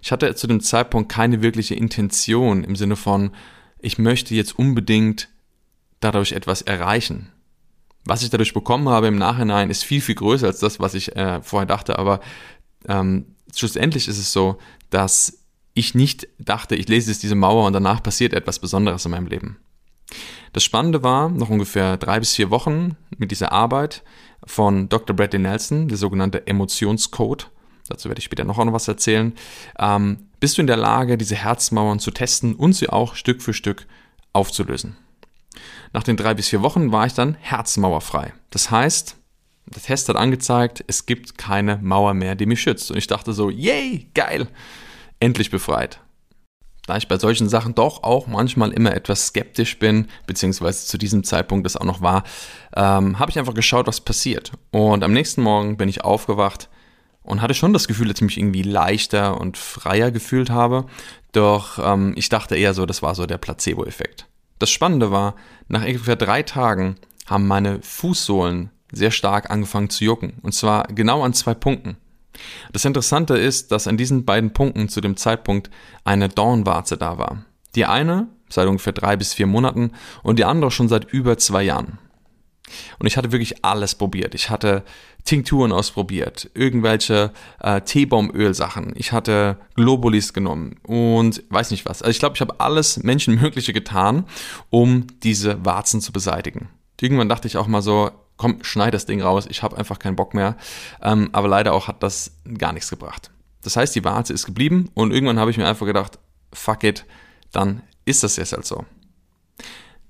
Ich 0.02 0.12
hatte 0.12 0.34
zu 0.36 0.48
dem 0.48 0.62
Zeitpunkt 0.62 1.12
keine 1.12 1.42
wirkliche 1.42 1.76
Intention 1.76 2.64
im 2.64 2.76
Sinne 2.76 2.96
von, 2.96 3.32
ich 3.80 4.00
möchte 4.00 4.34
jetzt 4.34 4.58
unbedingt 4.58 5.30
dadurch 6.00 6.32
etwas 6.32 6.64
erreichen 6.64 7.32
was 8.06 8.22
ich 8.22 8.30
dadurch 8.30 8.54
bekommen 8.54 8.88
habe 8.88 9.08
im 9.08 9.18
Nachhinein, 9.18 9.70
ist 9.70 9.84
viel, 9.84 10.00
viel 10.00 10.16
größer 10.16 10.48
als 10.48 10.60
das, 10.60 10.80
was 10.80 10.94
ich 10.94 11.16
äh, 11.16 11.42
vorher 11.42 11.66
dachte. 11.66 11.98
Aber 11.98 12.22
ähm, 12.88 13.36
schlussendlich 13.54 14.08
ist 14.08 14.20
es 14.20 14.32
so, 14.32 14.60
dass 14.92 15.40
ich 15.76 15.94
nicht 15.94 16.28
dachte, 16.40 16.76
ich 16.76 16.88
lese 16.88 17.12
jetzt 17.12 17.22
diese 17.22 17.36
Mauer 17.36 17.68
und 17.68 17.74
danach 17.74 18.02
passiert 18.02 18.34
etwas 18.34 18.58
Besonderes 18.60 19.06
in 19.06 19.12
meinem 19.12 19.28
Leben. 19.28 19.58
Das 20.54 20.64
Spannende 20.64 21.04
war, 21.04 21.30
noch 21.30 21.50
ungefähr 21.50 21.98
drei 21.98 22.20
bis 22.20 22.34
vier 22.34 22.50
Wochen 22.50 22.96
mit 23.18 23.30
dieser 23.32 23.52
Arbeit 23.52 24.04
von 24.46 24.90
Dr. 24.90 25.16
Bradley 25.16 25.40
Nelson, 25.40 25.88
der 25.90 25.98
sogenannte 25.98 26.48
Emotionscode, 26.48 27.52
dazu 27.90 28.08
werde 28.08 28.20
ich 28.20 28.26
später 28.26 28.46
noch 28.46 28.58
was 28.58 28.88
erzählen, 28.88 29.34
ähm, 29.78 30.30
bist 30.40 30.58
du 30.58 30.62
in 30.62 30.68
der 30.68 30.78
Lage, 30.78 31.18
diese 31.18 31.36
Herzmauern 31.36 32.00
zu 32.00 32.12
testen 32.12 32.56
und 32.56 32.74
sie 32.74 32.90
auch 32.90 33.16
Stück 33.16 33.42
für 33.42 33.54
Stück 33.54 33.86
aufzulösen. 34.32 34.96
Nach 35.92 36.04
den 36.04 36.18
drei 36.18 36.34
bis 36.34 36.50
vier 36.50 36.62
Wochen 36.62 36.92
war 36.92 37.06
ich 37.06 37.14
dann 37.14 37.36
herzmauerfrei. 37.36 38.34
Das 38.50 38.72
heißt, 38.72 39.18
der 39.66 39.82
Test 39.82 40.08
hat 40.10 40.16
angezeigt, 40.16 40.84
es 40.88 41.06
gibt 41.06 41.38
keine 41.38 41.78
Mauer 41.78 42.14
mehr, 42.14 42.36
die 42.36 42.46
mich 42.46 42.62
schützt. 42.62 42.92
Und 42.92 42.98
ich 42.98 43.08
dachte 43.08 43.34
so, 43.34 43.50
yay, 43.50 44.08
geil, 44.14 44.48
endlich 45.20 45.52
befreit. 45.52 46.00
Da 46.86 46.98
ich 46.98 47.08
bei 47.08 47.18
solchen 47.18 47.50
Sachen 47.50 47.74
doch 47.74 48.04
auch 48.04 48.28
manchmal 48.28 48.72
immer 48.72 48.94
etwas 48.96 49.28
skeptisch 49.28 49.80
bin, 49.80 50.08
beziehungsweise 50.28 50.86
zu 50.86 50.98
diesem 50.98 51.24
Zeitpunkt 51.24 51.66
das 51.66 51.78
auch 51.78 51.86
noch 51.86 52.02
war, 52.02 52.24
ähm, 52.76 53.18
habe 53.18 53.32
ich 53.32 53.40
einfach 53.40 53.56
geschaut, 53.56 53.88
was 53.88 54.02
passiert. 54.02 54.52
Und 54.72 55.04
am 55.04 55.14
nächsten 55.14 55.42
Morgen 55.42 55.78
bin 55.78 55.90
ich 55.90 56.04
aufgewacht 56.04 56.70
und 57.24 57.42
hatte 57.42 57.56
schon 57.56 57.74
das 57.74 57.88
Gefühl, 57.88 58.08
dass 58.08 58.18
ich 58.18 58.22
mich 58.22 58.38
irgendwie 58.38 58.62
leichter 58.62 59.40
und 59.42 59.58
freier 59.58 60.12
gefühlt 60.12 60.52
habe. 60.52 60.86
Doch 61.32 61.80
ähm, 61.80 62.14
ich 62.16 62.30
dachte 62.30 62.56
eher 62.56 62.76
so, 62.76 62.86
das 62.86 63.02
war 63.02 63.16
so 63.16 63.26
der 63.26 63.40
Placebo-Effekt. 63.40 64.28
Das 64.60 64.70
Spannende 64.70 65.12
war, 65.12 65.36
nach 65.68 65.84
ungefähr 65.84 66.16
drei 66.16 66.44
Tagen 66.44 66.98
haben 67.26 67.48
meine 67.48 67.82
Fußsohlen 67.82 68.70
sehr 68.92 69.12
stark 69.12 69.50
angefangen 69.50 69.90
zu 69.90 70.04
jucken. 70.04 70.34
Und 70.44 70.54
zwar 70.54 70.88
genau 70.88 71.24
an 71.24 71.34
zwei 71.34 71.56
Punkten. 71.56 71.98
Das 72.74 72.86
Interessante 72.86 73.38
ist, 73.38 73.72
dass 73.72 73.88
an 73.88 73.98
diesen 73.98 74.26
beiden 74.26 74.54
Punkten 74.54 74.90
zu 74.90 75.02
dem 75.02 75.18
Zeitpunkt 75.18 75.70
eine 76.04 76.30
Dornwarze 76.30 76.98
da 76.98 77.18
war. 77.18 77.46
Die 77.76 77.86
eine 77.86 78.28
seit 78.50 78.68
ungefähr 78.68 78.94
drei 78.94 79.18
bis 79.18 79.34
vier 79.34 79.48
Monaten 79.48 79.92
und 80.24 80.40
die 80.40 80.46
andere 80.46 80.72
schon 80.72 80.88
seit 80.88 81.06
über 81.12 81.38
zwei 81.38 81.64
Jahren. 81.64 82.00
Und 83.00 83.06
ich 83.06 83.18
hatte 83.18 83.32
wirklich 83.32 83.64
alles 83.64 83.96
probiert. 83.96 84.34
Ich 84.34 84.50
hatte 84.50 84.84
Tinkturen 85.24 85.72
ausprobiert, 85.72 86.50
irgendwelche 86.54 87.32
äh, 87.60 87.82
Teebaumölsachen. 87.82 88.94
Ich 88.96 89.12
hatte 89.12 89.58
Globulis 89.76 90.34
genommen 90.34 90.78
und 90.84 91.44
weiß 91.50 91.72
nicht 91.72 91.86
was. 91.86 92.02
Also 92.02 92.12
ich 92.12 92.20
glaube, 92.20 92.36
ich 92.36 92.42
habe 92.42 92.60
alles 92.60 93.02
Menschenmögliche 93.04 93.74
getan, 93.74 94.26
um 94.70 95.08
diese 95.24 95.64
Warzen 95.66 96.02
zu 96.02 96.12
beseitigen. 96.12 96.70
Irgendwann 97.02 97.30
dachte 97.30 97.48
ich 97.48 97.58
auch 97.58 97.68
mal 97.68 97.82
so, 97.82 98.12
komm, 98.38 98.64
schneid 98.64 98.94
das 98.94 99.06
Ding 99.06 99.22
raus, 99.22 99.46
ich 99.50 99.64
habe 99.64 99.78
einfach 99.78 100.00
keinen 100.00 100.16
Bock 100.16 100.34
mehr. 100.34 100.58
Ähm, 101.02 101.30
aber 101.32 101.48
leider 101.48 101.74
auch 101.74 101.88
hat 101.88 102.04
das 102.04 102.32
gar 102.58 102.74
nichts 102.74 102.90
gebracht. 102.90 103.32
Das 103.62 103.78
heißt, 103.78 103.96
die 103.96 104.04
Warze 104.04 104.34
ist 104.34 104.46
geblieben 104.46 104.90
und 104.94 105.12
irgendwann 105.12 105.40
habe 105.40 105.52
ich 105.52 105.58
mir 105.58 105.68
einfach 105.68 105.86
gedacht, 105.86 106.20
fuck 106.54 106.84
it, 106.84 107.06
dann 107.52 107.82
ist 108.06 108.24
das 108.24 108.36
jetzt 108.38 108.54
halt 108.54 108.66
so. 108.66 108.86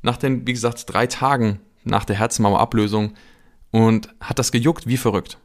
Nach 0.02 0.18
den, 0.18 0.46
wie 0.46 0.54
gesagt, 0.54 0.84
drei 0.88 1.08
Tagen 1.08 1.62
nach 1.84 2.06
der 2.06 2.18
Herzmauerablösung 2.18 3.14
und 3.72 4.10
hat 4.20 4.40
das 4.40 4.52
gejuckt 4.52 4.88
wie 4.88 4.98
verrückt. 4.98 5.38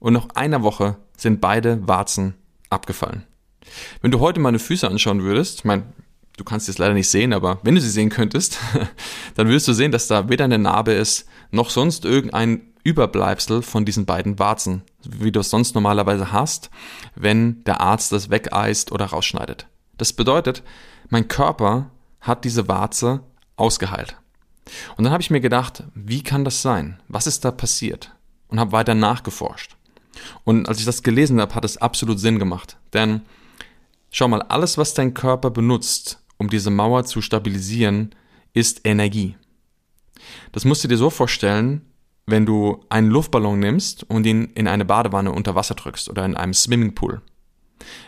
Und 0.00 0.14
nach 0.14 0.28
einer 0.34 0.62
Woche 0.62 0.96
sind 1.16 1.40
beide 1.40 1.86
Warzen 1.86 2.34
abgefallen. 2.70 3.24
Wenn 4.00 4.10
du 4.10 4.20
heute 4.20 4.40
meine 4.40 4.58
Füße 4.58 4.88
anschauen 4.88 5.22
würdest, 5.22 5.60
ich 5.60 5.64
meine, 5.64 5.84
du 6.36 6.44
kannst 6.44 6.68
jetzt 6.68 6.78
leider 6.78 6.94
nicht 6.94 7.08
sehen, 7.08 7.32
aber 7.32 7.58
wenn 7.62 7.74
du 7.74 7.80
sie 7.80 7.90
sehen 7.90 8.10
könntest, 8.10 8.58
dann 9.34 9.48
würdest 9.48 9.68
du 9.68 9.72
sehen, 9.72 9.92
dass 9.92 10.06
da 10.06 10.28
weder 10.28 10.44
eine 10.44 10.58
Narbe 10.58 10.92
ist, 10.92 11.26
noch 11.50 11.70
sonst 11.70 12.04
irgendein 12.04 12.72
Überbleibsel 12.84 13.62
von 13.62 13.84
diesen 13.84 14.06
beiden 14.06 14.38
Warzen, 14.38 14.82
wie 15.04 15.30
du 15.30 15.40
es 15.40 15.50
sonst 15.50 15.74
normalerweise 15.74 16.32
hast, 16.32 16.70
wenn 17.14 17.62
der 17.64 17.80
Arzt 17.80 18.12
das 18.12 18.30
wegeist 18.30 18.90
oder 18.90 19.06
rausschneidet. 19.06 19.66
Das 19.98 20.12
bedeutet, 20.12 20.62
mein 21.08 21.28
Körper 21.28 21.90
hat 22.20 22.44
diese 22.44 22.66
Warze 22.68 23.20
ausgeheilt. 23.56 24.16
Und 24.96 25.04
dann 25.04 25.12
habe 25.12 25.22
ich 25.22 25.30
mir 25.30 25.40
gedacht, 25.40 25.84
wie 25.94 26.22
kann 26.22 26.44
das 26.44 26.62
sein? 26.62 27.00
Was 27.08 27.26
ist 27.26 27.44
da 27.44 27.50
passiert? 27.50 28.12
Und 28.48 28.58
habe 28.58 28.72
weiter 28.72 28.94
nachgeforscht. 28.94 29.76
Und 30.44 30.68
als 30.68 30.78
ich 30.78 30.84
das 30.84 31.02
gelesen 31.02 31.40
habe, 31.40 31.54
hat 31.54 31.64
es 31.64 31.78
absolut 31.78 32.20
Sinn 32.20 32.38
gemacht. 32.38 32.76
Denn 32.92 33.22
schau 34.10 34.28
mal, 34.28 34.42
alles, 34.42 34.78
was 34.78 34.94
dein 34.94 35.14
Körper 35.14 35.50
benutzt, 35.50 36.21
um 36.42 36.50
diese 36.50 36.70
Mauer 36.70 37.04
zu 37.04 37.22
stabilisieren, 37.22 38.16
ist 38.52 38.80
Energie. 38.84 39.36
Das 40.50 40.64
musst 40.64 40.82
du 40.82 40.88
dir 40.88 40.96
so 40.96 41.08
vorstellen, 41.08 41.82
wenn 42.26 42.46
du 42.46 42.84
einen 42.88 43.10
Luftballon 43.10 43.60
nimmst 43.60 44.02
und 44.10 44.26
ihn 44.26 44.46
in 44.56 44.66
eine 44.66 44.84
Badewanne 44.84 45.30
unter 45.30 45.54
Wasser 45.54 45.76
drückst 45.76 46.10
oder 46.10 46.24
in 46.24 46.36
einem 46.36 46.52
Swimmingpool. 46.52 47.22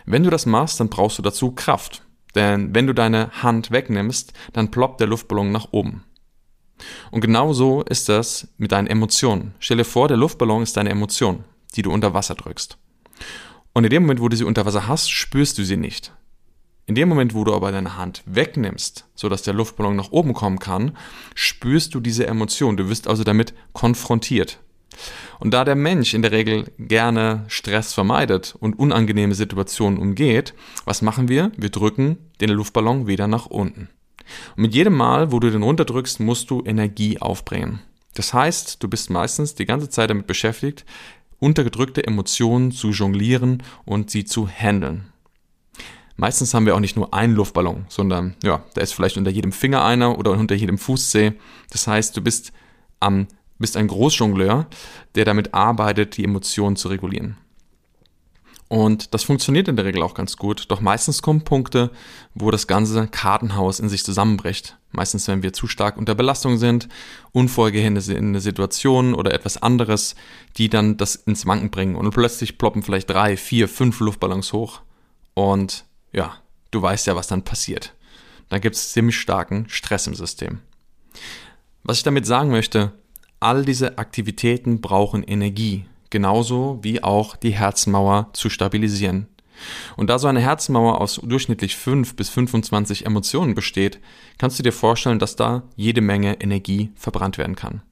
Wenn 0.05 0.25
du 0.25 0.31
das 0.31 0.47
machst, 0.47 0.81
dann 0.81 0.89
brauchst 0.89 1.17
du 1.19 1.23
dazu 1.23 1.53
Kraft. 1.53 2.03
Denn 2.35 2.75
wenn 2.75 2.89
du 2.89 2.93
deine 2.93 3.31
Hand 3.43 3.71
wegnimmst, 3.71 4.33
dann 4.53 4.73
ploppt 4.73 5.01
der 5.01 5.07
Luftballon 5.07 5.53
nach 5.53 5.69
oben. 5.71 6.03
Und 7.13 7.21
genau 7.21 7.53
so 7.53 7.83
ist 7.83 8.09
das 8.09 8.49
mit 8.59 8.73
deinen 8.73 8.89
Emotionen. 8.89 9.55
Stell 9.61 9.77
dir 9.77 9.85
vor, 9.85 10.09
der 10.09 10.17
Luftballon 10.17 10.65
ist 10.65 10.77
deine 10.77 10.91
Emotion, 10.91 11.45
die 11.77 11.83
du 11.83 11.93
unter 11.93 12.15
Wasser 12.15 12.35
drückst. 12.35 12.79
Und 13.75 13.85
in 13.85 13.91
dem 13.91 14.03
Moment, 14.03 14.21
wo 14.21 14.29
du 14.29 14.37
sie 14.37 14.45
unter 14.45 14.67
Wasser 14.67 14.89
hast, 14.89 15.09
spürst 15.09 15.57
du 15.59 15.65
sie 15.65 15.77
nicht. 15.77 16.13
In 16.87 16.95
dem 16.95 17.09
Moment, 17.09 17.35
wo 17.35 17.45
du 17.45 17.55
aber 17.55 17.73
deine 17.73 17.97
Hand 17.97 18.23
wegnimmst, 18.27 19.07
sodass 19.15 19.43
der 19.43 19.55
Luftballon 19.55 19.97
nach 19.97 20.13
oben 20.13 20.35
kommen 20.35 20.59
kann, 20.59 20.97
spürst 21.35 21.95
du 21.95 22.01
diese 22.01 22.27
Emotion. 22.27 22.77
Du 22.77 22.91
wirst 22.91 23.09
also 23.09 23.25
damit 23.25 23.55
konfrontiert. 23.73 24.59
Und 25.41 25.53
da 25.53 25.65
der 25.65 25.75
Mensch 25.75 26.15
in 26.15 26.23
der 26.23 26.33
Regel 26.33 26.71
gerne 26.79 27.45
Stress 27.49 27.95
vermeidet 27.95 28.55
und 28.61 28.79
unangenehme 28.79 29.35
Situationen 29.35 29.99
umgeht, 29.99 30.55
was 30.85 31.03
machen 31.03 31.29
wir? 31.29 31.53
Wir 31.57 31.71
drücken 31.71 32.19
den 32.41 32.51
Luftballon 32.51 33.07
wieder 33.07 33.27
nach 33.27 33.47
unten. 33.47 33.89
Und 34.57 34.63
mit 34.63 34.75
jedem 34.75 34.95
Mal, 34.95 35.33
wo 35.33 35.41
du 35.41 35.51
den 35.51 35.63
runterdrückst, 35.63 36.21
musst 36.21 36.51
du 36.51 36.63
Energie 36.65 37.21
aufbringen. 37.21 37.81
Das 38.15 38.33
heißt, 38.33 38.83
du 38.83 38.89
bist 38.89 39.11
meistens 39.11 39.55
die 39.55 39.67
ganze 39.67 39.89
Zeit 39.89 40.11
damit 40.11 40.27
beschäftigt, 40.27 40.85
untergedrückte 41.41 42.07
Emotionen 42.07 42.73
zu 42.73 42.91
jonglieren 42.91 43.63
und 43.85 44.11
sie 44.11 44.25
zu 44.25 44.49
handeln. 44.49 45.13
Meistens 46.17 46.55
haben 46.55 46.67
wir 46.67 46.77
auch 46.77 46.81
nicht 46.81 46.97
nur 46.97 47.13
einen 47.13 47.35
Luftballon, 47.35 47.87
sondern 47.89 48.37
ja, 48.43 48.63
da 48.75 48.81
ist 48.81 48.93
vielleicht 48.93 49.17
unter 49.17 49.31
jedem 49.31 49.53
Finger 49.53 49.85
einer 49.85 50.19
oder 50.19 50.31
unter 50.33 50.55
jedem 50.55 50.79
Fußzeh. 50.79 51.33
Das 51.71 51.87
heißt, 51.87 52.17
du 52.17 52.23
bist 52.23 52.53
am 53.01 53.27
bist 53.59 53.77
ein 53.77 53.89
Großjongleur, 53.89 54.67
der 55.15 55.25
damit 55.25 55.55
arbeitet, 55.55 56.17
die 56.17 56.25
Emotionen 56.25 56.77
zu 56.77 56.89
regulieren. 56.89 57.37
Und 58.69 59.15
das 59.15 59.23
funktioniert 59.25 59.69
in 59.69 59.77
der 59.77 59.85
Regel 59.85 60.03
auch 60.03 60.15
ganz 60.15 60.37
gut. 60.37 60.65
Doch 60.69 60.81
meistens 60.81 61.23
kommen 61.23 61.45
Punkte, 61.45 61.91
wo 62.35 62.51
das 62.51 62.67
ganze 62.67 63.07
Kartenhaus 63.07 63.79
in 63.79 63.89
sich 63.89 64.05
zusammenbricht. 64.05 64.79
Meistens, 64.91 65.29
wenn 65.29 65.43
wir 65.43 65.53
zu 65.53 65.69
stark 65.69 65.97
unter 65.97 66.15
Belastung 66.15 66.57
sind, 66.57 66.89
unvorhergesehene 67.33 68.41
Situationen 68.41 69.15
oder 69.15 69.33
etwas 69.33 69.63
anderes, 69.63 70.15
die 70.57 70.69
dann 70.69 70.97
das 70.97 71.15
ins 71.15 71.47
Wanken 71.47 71.71
bringen. 71.71 71.95
Und 71.95 72.11
plötzlich 72.11 72.59
ploppen 72.59 72.83
vielleicht 72.83 73.11
drei, 73.11 73.37
vier, 73.37 73.69
fünf 73.69 74.01
Luftballons 74.01 74.53
hoch. 74.53 74.81
Und 75.35 75.85
ja, 76.15 76.37
du 76.71 76.81
weißt 76.81 77.07
ja, 77.07 77.17
was 77.17 77.27
dann 77.27 77.43
passiert. 77.43 77.95
Dann 78.49 78.61
gibt 78.61 78.77
es 78.77 78.93
ziemlich 78.93 79.19
starken 79.19 79.67
Stress 79.69 80.07
im 80.07 80.15
System. 80.15 80.61
Was 81.83 81.99
ich 81.99 82.03
damit 82.03 82.27
sagen 82.27 82.51
möchte, 82.51 82.93
all 83.41 83.65
diese 83.65 83.99
Aktivitäten 83.99 84.81
brauchen 84.81 85.23
Energie 85.23 85.87
genauso 86.15 86.79
wie 86.83 87.03
auch 87.03 87.35
die 87.35 87.51
Herzmauer 87.51 88.31
zu 88.35 88.49
stabilisieren. 88.49 89.27
Und 89.97 90.11
da 90.11 90.19
so 90.19 90.29
eine 90.29 90.41
Herzmauer 90.41 91.01
aus 91.01 91.21
durchschnittlich 91.23 91.77
5 91.77 92.15
bis 92.15 92.29
25 92.31 93.05
Emotionen 93.05 93.55
besteht, 93.55 93.99
kannst 94.39 94.59
du 94.59 94.63
dir 94.63 94.73
vorstellen, 94.73 95.19
dass 95.19 95.35
da 95.35 95.65
jede 95.75 96.01
Menge 96.01 96.41
Energie 96.41 96.93
verbrannt 96.95 97.37
werden 97.37 97.57
kann. 97.57 97.83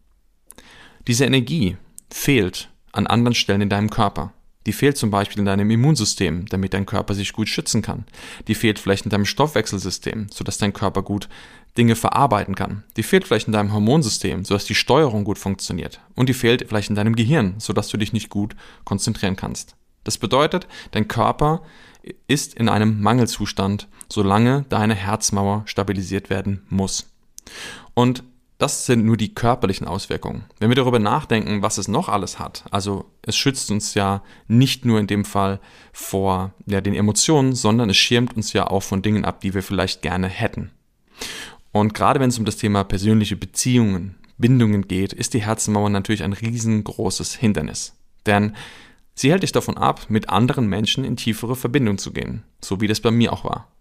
Diese 1.08 1.24
Energie 1.24 1.76
fehlt 2.10 2.70
an 2.92 3.08
anderen 3.08 3.34
Stellen 3.34 3.62
in 3.62 3.68
deinem 3.68 3.90
Körper. 3.90 4.32
Die 4.66 4.72
fehlt 4.72 4.96
zum 4.96 5.10
Beispiel 5.10 5.40
in 5.40 5.44
deinem 5.46 5.70
Immunsystem, 5.70 6.46
damit 6.46 6.74
dein 6.74 6.86
Körper 6.86 7.14
sich 7.14 7.32
gut 7.32 7.48
schützen 7.48 7.82
kann. 7.82 8.04
Die 8.48 8.54
fehlt 8.54 8.78
vielleicht 8.78 9.04
in 9.04 9.10
deinem 9.10 9.24
Stoffwechselsystem, 9.24 10.28
sodass 10.30 10.58
dein 10.58 10.72
Körper 10.72 11.02
gut 11.02 11.28
Dinge 11.76 11.96
verarbeiten 11.96 12.54
kann. 12.54 12.84
Die 12.96 13.02
fehlt 13.02 13.26
vielleicht 13.26 13.46
in 13.46 13.52
deinem 13.52 13.72
Hormonsystem, 13.72 14.44
sodass 14.44 14.64
die 14.66 14.74
Steuerung 14.74 15.24
gut 15.24 15.38
funktioniert. 15.38 16.00
Und 16.14 16.28
die 16.28 16.34
fehlt 16.34 16.66
vielleicht 16.68 16.90
in 16.90 16.96
deinem 16.96 17.16
Gehirn, 17.16 17.54
sodass 17.58 17.88
du 17.88 17.96
dich 17.96 18.12
nicht 18.12 18.28
gut 18.28 18.54
konzentrieren 18.84 19.36
kannst. 19.36 19.74
Das 20.04 20.18
bedeutet, 20.18 20.66
dein 20.90 21.08
Körper 21.08 21.62
ist 22.26 22.54
in 22.54 22.68
einem 22.68 23.00
Mangelzustand, 23.00 23.88
solange 24.08 24.64
deine 24.68 24.94
Herzmauer 24.94 25.62
stabilisiert 25.66 26.30
werden 26.30 26.62
muss. 26.68 27.10
Und 27.94 28.24
das 28.62 28.86
sind 28.86 29.04
nur 29.04 29.16
die 29.16 29.34
körperlichen 29.34 29.88
Auswirkungen. 29.88 30.44
Wenn 30.60 30.68
wir 30.68 30.76
darüber 30.76 31.00
nachdenken, 31.00 31.62
was 31.62 31.78
es 31.78 31.88
noch 31.88 32.08
alles 32.08 32.38
hat, 32.38 32.62
also 32.70 33.06
es 33.22 33.34
schützt 33.34 33.72
uns 33.72 33.94
ja 33.94 34.22
nicht 34.46 34.84
nur 34.84 35.00
in 35.00 35.08
dem 35.08 35.24
Fall 35.24 35.58
vor 35.92 36.54
ja, 36.66 36.80
den 36.80 36.94
Emotionen, 36.94 37.56
sondern 37.56 37.90
es 37.90 37.96
schirmt 37.96 38.36
uns 38.36 38.52
ja 38.52 38.68
auch 38.68 38.84
von 38.84 39.02
Dingen 39.02 39.24
ab, 39.24 39.40
die 39.40 39.52
wir 39.52 39.64
vielleicht 39.64 40.00
gerne 40.00 40.28
hätten. 40.28 40.70
Und 41.72 41.92
gerade 41.92 42.20
wenn 42.20 42.28
es 42.28 42.38
um 42.38 42.44
das 42.44 42.56
Thema 42.56 42.84
persönliche 42.84 43.34
Beziehungen, 43.34 44.14
Bindungen 44.38 44.86
geht, 44.86 45.12
ist 45.12 45.34
die 45.34 45.42
Herzenmauer 45.42 45.90
natürlich 45.90 46.22
ein 46.22 46.32
riesengroßes 46.32 47.34
Hindernis. 47.34 47.96
Denn 48.26 48.54
sie 49.16 49.32
hält 49.32 49.42
dich 49.42 49.50
davon 49.50 49.76
ab, 49.76 50.06
mit 50.08 50.28
anderen 50.28 50.68
Menschen 50.68 51.02
in 51.02 51.16
tiefere 51.16 51.56
Verbindung 51.56 51.98
zu 51.98 52.12
gehen, 52.12 52.44
so 52.60 52.80
wie 52.80 52.86
das 52.86 53.00
bei 53.00 53.10
mir 53.10 53.32
auch 53.32 53.42
war. 53.42 53.72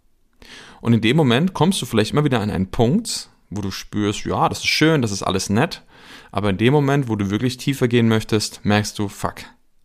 Und 0.82 0.94
in 0.94 1.02
dem 1.02 1.18
Moment 1.18 1.54
kommst 1.54 1.80
du 1.84 1.86
vielleicht 1.86 2.14
immer 2.14 2.24
wieder 2.24 2.40
an 2.40 2.50
einen 2.50 2.72
Punkt, 2.72 3.30
wo 3.51 3.62
du 3.62 3.70
spürst, 3.70 4.25
ja, 4.25 4.50
das 4.50 4.60
ist 4.60 4.67
schön, 4.67 5.01
das 5.01 5.12
ist 5.12 5.24
alles 5.24 5.50
nett, 5.50 5.84
aber 6.31 6.50
in 6.50 6.58
dem 6.58 6.74
Moment, 6.74 7.08
wo 7.08 7.15
du 7.15 7.29
wirklich 7.29 7.58
tiefer 7.58 7.88
gehen 7.88 8.08
möchtest, 8.08 8.65
merkst 8.65 8.98
du, 8.98 9.08
fuck, 9.08 9.36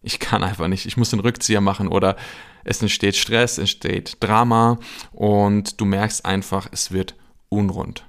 ich 0.02 0.20
kann 0.20 0.42
einfach 0.42 0.68
nicht, 0.68 0.86
ich 0.86 0.96
muss 0.96 1.10
den 1.10 1.20
Rückzieher 1.20 1.60
machen 1.60 1.88
oder 1.88 2.16
es 2.64 2.80
entsteht 2.80 3.16
Stress, 3.16 3.52
es 3.52 3.58
entsteht 3.58 4.16
Drama 4.20 4.78
und 5.12 5.80
du 5.80 5.84
merkst 5.84 6.24
einfach, 6.24 6.68
es 6.70 6.92
wird 6.92 7.14
unrund. 7.48 8.06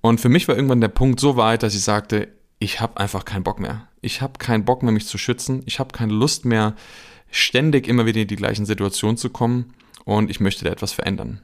Und 0.00 0.20
für 0.20 0.28
mich 0.28 0.46
war 0.48 0.56
irgendwann 0.56 0.80
der 0.80 0.88
Punkt 0.88 1.20
so 1.20 1.36
weit, 1.36 1.62
dass 1.62 1.74
ich 1.74 1.82
sagte, 1.82 2.28
ich 2.58 2.80
habe 2.80 2.98
einfach 2.98 3.24
keinen 3.24 3.44
Bock 3.44 3.60
mehr. 3.60 3.88
Ich 4.00 4.20
habe 4.20 4.38
keinen 4.38 4.64
Bock 4.64 4.82
mehr, 4.82 4.92
mich 4.92 5.06
zu 5.06 5.18
schützen. 5.18 5.62
Ich 5.66 5.78
habe 5.78 5.92
keine 5.92 6.12
Lust 6.12 6.44
mehr, 6.44 6.74
ständig 7.30 7.88
immer 7.88 8.06
wieder 8.06 8.20
in 8.20 8.28
die 8.28 8.36
gleichen 8.36 8.66
Situationen 8.66 9.16
zu 9.16 9.30
kommen 9.30 9.74
und 10.04 10.30
ich 10.30 10.40
möchte 10.40 10.64
da 10.64 10.70
etwas 10.70 10.92
verändern. 10.92 11.42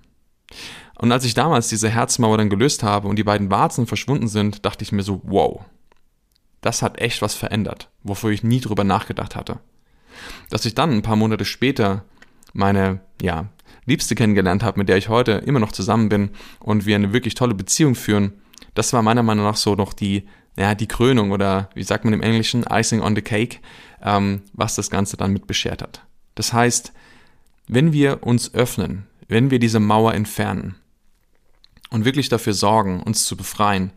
Und 0.96 1.12
als 1.12 1.24
ich 1.24 1.34
damals 1.34 1.68
diese 1.68 1.88
Herzmauer 1.88 2.38
dann 2.38 2.50
gelöst 2.50 2.82
habe 2.82 3.08
und 3.08 3.16
die 3.16 3.24
beiden 3.24 3.50
Warzen 3.50 3.86
verschwunden 3.86 4.28
sind, 4.28 4.64
dachte 4.64 4.84
ich 4.84 4.92
mir 4.92 5.02
so, 5.02 5.20
wow, 5.24 5.64
das 6.60 6.82
hat 6.82 6.98
echt 6.98 7.20
was 7.20 7.34
verändert, 7.34 7.90
wofür 8.02 8.30
ich 8.30 8.42
nie 8.42 8.60
drüber 8.60 8.84
nachgedacht 8.84 9.36
hatte. 9.36 9.58
Dass 10.50 10.64
ich 10.64 10.74
dann 10.74 10.92
ein 10.92 11.02
paar 11.02 11.16
Monate 11.16 11.44
später 11.44 12.04
meine, 12.52 13.00
ja, 13.20 13.48
Liebste 13.86 14.14
kennengelernt 14.14 14.62
habe, 14.62 14.78
mit 14.78 14.88
der 14.88 14.96
ich 14.96 15.08
heute 15.08 15.32
immer 15.32 15.60
noch 15.60 15.72
zusammen 15.72 16.08
bin 16.08 16.30
und 16.60 16.86
wir 16.86 16.96
eine 16.96 17.12
wirklich 17.12 17.34
tolle 17.34 17.54
Beziehung 17.54 17.94
führen, 17.94 18.32
das 18.74 18.92
war 18.92 19.02
meiner 19.02 19.22
Meinung 19.22 19.44
nach 19.44 19.56
so 19.56 19.74
noch 19.74 19.92
die, 19.92 20.26
ja, 20.56 20.74
die 20.74 20.88
Krönung 20.88 21.32
oder 21.32 21.68
wie 21.74 21.82
sagt 21.82 22.04
man 22.04 22.14
im 22.14 22.22
Englischen, 22.22 22.64
Icing 22.70 23.02
on 23.02 23.14
the 23.14 23.22
Cake, 23.22 23.58
ähm, 24.02 24.42
was 24.52 24.74
das 24.74 24.90
Ganze 24.90 25.16
dann 25.16 25.32
mit 25.32 25.46
beschert 25.46 25.82
hat. 25.82 26.02
Das 26.34 26.52
heißt, 26.52 26.92
wenn 27.68 27.92
wir 27.92 28.22
uns 28.22 28.54
öffnen, 28.54 29.06
wenn 29.28 29.50
wir 29.50 29.58
diese 29.58 29.80
Mauer 29.80 30.14
entfernen, 30.14 30.76
und 31.94 32.04
wirklich 32.04 32.28
dafür 32.28 32.54
sorgen, 32.54 33.00
uns 33.04 33.24
zu 33.24 33.36
befreien, 33.36 33.92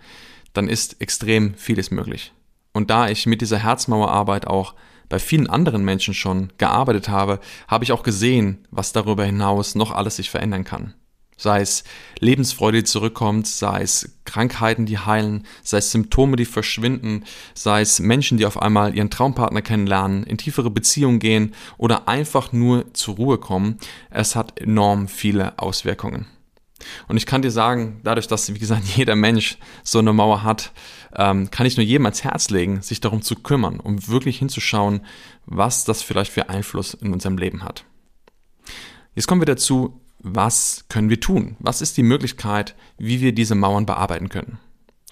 dann 0.54 0.70
ist 0.70 1.02
extrem 1.02 1.56
vieles 1.56 1.90
möglich. 1.90 2.32
Und 2.72 2.92
da 2.92 3.10
ich 3.10 3.26
mit 3.26 3.42
dieser 3.42 3.58
Herzmauerarbeit 3.58 4.46
auch 4.46 4.76
bei 5.10 5.18
vielen 5.18 5.50
anderen 5.50 5.84
Menschen 5.84 6.14
schon 6.14 6.54
gearbeitet 6.60 7.10
habe, 7.10 7.40
habe 7.68 7.84
ich 7.84 7.92
auch 7.92 8.04
gesehen, 8.04 8.68
was 8.70 8.94
darüber 8.94 9.26
hinaus 9.26 9.74
noch 9.74 9.92
alles 9.92 10.18
sich 10.18 10.30
verändern 10.30 10.64
kann. 10.64 10.94
Sei 11.38 11.62
es 11.62 11.84
Lebensfreude, 12.20 12.80
die 12.80 12.84
zurückkommt, 12.84 13.48
sei 13.48 13.82
es 13.82 14.18
Krankheiten, 14.26 14.86
die 14.88 14.98
heilen, 14.98 15.46
sei 15.64 15.78
es 15.78 15.92
Symptome, 15.92 16.36
die 16.36 16.46
verschwinden, 16.46 17.24
sei 17.54 17.82
es 17.82 18.00
Menschen, 18.00 18.38
die 18.38 18.46
auf 18.46 18.62
einmal 18.62 18.96
ihren 18.96 19.12
Traumpartner 19.12 19.62
kennenlernen, 19.62 20.24
in 20.24 20.38
tiefere 20.38 20.72
Beziehungen 20.72 21.20
gehen 21.20 21.54
oder 21.78 22.08
einfach 22.08 22.52
nur 22.52 22.94
zur 22.94 23.16
Ruhe 23.16 23.38
kommen. 23.38 23.78
Es 24.10 24.36
hat 24.36 24.60
enorm 24.60 25.08
viele 25.08 25.60
Auswirkungen. 25.60 26.26
Und 27.08 27.18
ich 27.18 27.26
kann 27.26 27.42
dir 27.42 27.52
sagen, 27.52 28.00
dadurch, 28.04 28.28
dass, 28.28 28.54
wie 28.54 28.60
gesagt, 28.60 28.86
jeder 28.96 29.16
Mensch 29.16 29.58
so 29.84 30.00
eine 30.00 30.14
Mauer 30.14 30.44
hat, 30.44 30.72
ähm, 31.16 31.50
kann 31.52 31.66
ich 31.66 31.78
nur 31.78 31.86
jedem 31.86 32.06
ans 32.06 32.24
Herz 32.24 32.50
legen, 32.50 32.82
sich 32.82 33.00
darum 33.02 33.22
zu 33.22 33.36
kümmern, 33.36 33.80
um 33.80 34.08
wirklich 34.08 34.40
hinzuschauen, 34.40 35.02
was 35.46 35.86
das 35.86 36.02
vielleicht 36.02 36.32
für 36.32 36.50
Einfluss 36.50 36.94
in 36.94 37.14
unserem 37.14 37.38
Leben 37.38 37.64
hat. 37.64 37.86
Jetzt 39.16 39.28
kommen 39.28 39.42
wir 39.42 39.46
dazu, 39.46 40.02
was 40.20 40.86
können 40.90 41.10
wir 41.10 41.20
tun? 41.20 41.56
Was 41.60 41.82
ist 41.82 41.98
die 41.98 42.04
Möglichkeit, 42.04 42.76
wie 42.98 43.22
wir 43.22 43.34
diese 43.34 43.56
Mauern 43.56 43.86
bearbeiten 43.86 44.30
können? 44.30 44.60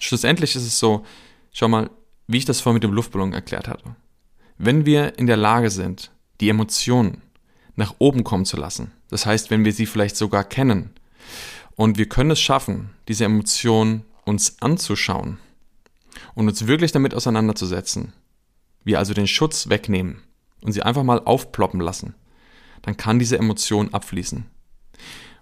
Schlussendlich 0.00 0.56
ist 0.56 0.66
es 0.66 0.78
so, 0.78 1.04
schau 1.52 1.68
mal, 1.68 1.90
wie 2.26 2.38
ich 2.38 2.44
das 2.44 2.60
vorhin 2.60 2.76
mit 2.76 2.84
dem 2.84 2.92
Luftballon 2.92 3.32
erklärt 3.32 3.68
hatte. 3.68 3.96
Wenn 4.58 4.86
wir 4.86 5.18
in 5.18 5.26
der 5.26 5.36
Lage 5.36 5.70
sind, 5.70 6.10
die 6.40 6.48
Emotionen 6.48 7.22
nach 7.76 7.94
oben 7.98 8.24
kommen 8.24 8.44
zu 8.44 8.56
lassen, 8.56 8.92
das 9.10 9.26
heißt, 9.26 9.50
wenn 9.50 9.64
wir 9.64 9.72
sie 9.72 9.86
vielleicht 9.86 10.16
sogar 10.16 10.44
kennen, 10.44 10.90
und 11.76 11.98
wir 11.98 12.08
können 12.08 12.30
es 12.30 12.40
schaffen, 12.40 12.90
diese 13.06 13.26
Emotionen 13.26 14.02
uns 14.24 14.60
anzuschauen 14.60 15.38
und 16.34 16.48
uns 16.48 16.66
wirklich 16.66 16.90
damit 16.90 17.14
auseinanderzusetzen, 17.14 18.14
wir 18.82 18.98
also 18.98 19.14
den 19.14 19.26
Schutz 19.26 19.68
wegnehmen 19.68 20.22
und 20.62 20.72
sie 20.72 20.82
einfach 20.82 21.02
mal 21.02 21.20
aufploppen 21.20 21.80
lassen, 21.80 22.14
dann 22.82 22.96
kann 22.96 23.18
diese 23.18 23.38
Emotion 23.38 23.92
abfließen. 23.92 24.46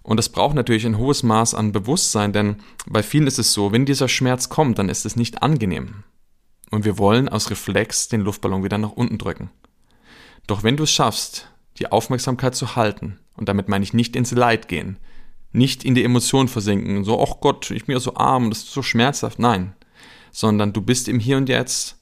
Und 0.05 0.19
das 0.19 0.29
braucht 0.29 0.55
natürlich 0.55 0.85
ein 0.85 0.99
hohes 0.99 1.23
Maß 1.23 1.55
an 1.55 1.73
Bewusstsein, 1.73 2.35
denn 2.35 2.57
bei 2.87 3.03
vielen 3.03 3.27
ist 3.27 3.39
es 3.39 3.55
so, 3.55 3.73
wenn 3.73 3.87
dieser 3.87 4.07
Schmerz 4.07 4.51
kommt, 4.51 4.79
dann 4.79 4.91
ist 4.91 5.07
es 5.07 5.17
nicht 5.17 5.43
angenehm. 5.43 6.05
Und 6.71 6.85
wir 6.85 6.99
wollen 6.99 7.31
aus 7.31 7.51
Reflex 7.51 8.09
den 8.09 8.21
Luftballon 8.21 8.63
wieder 8.63 8.77
nach 8.77 8.93
unten 8.93 9.17
drücken. 9.17 9.51
Doch 10.47 10.63
wenn 10.63 10.77
du 10.77 10.83
es 10.83 10.93
schaffst, 10.93 11.49
die 11.79 11.91
Aufmerksamkeit 11.91 12.55
zu 12.55 12.77
halten, 12.77 13.19
und 13.35 13.49
damit 13.49 13.71
meine 13.71 13.83
ich 13.83 13.95
nicht 13.95 14.15
ins 14.15 14.33
Leid 14.33 14.69
gehen, 14.69 14.99
nicht 15.53 15.85
in 15.85 15.95
die 15.95 16.05
Emotion 16.05 16.49
versinken, 16.49 17.03
so, 17.05 17.23
ach 17.23 17.41
Gott, 17.41 17.71
ich 17.71 17.87
bin 17.87 17.95
ja 17.95 18.01
so 18.01 18.15
arm, 18.15 18.51
das 18.51 18.59
ist 18.59 18.73
so 18.73 18.83
schmerzhaft, 18.83 19.39
nein, 19.39 19.75
sondern 20.33 20.75
du 20.75 20.83
bist 20.83 21.09
im 21.09 21.19
Hier 21.19 21.39
und 21.39 21.49
Jetzt, 21.49 21.99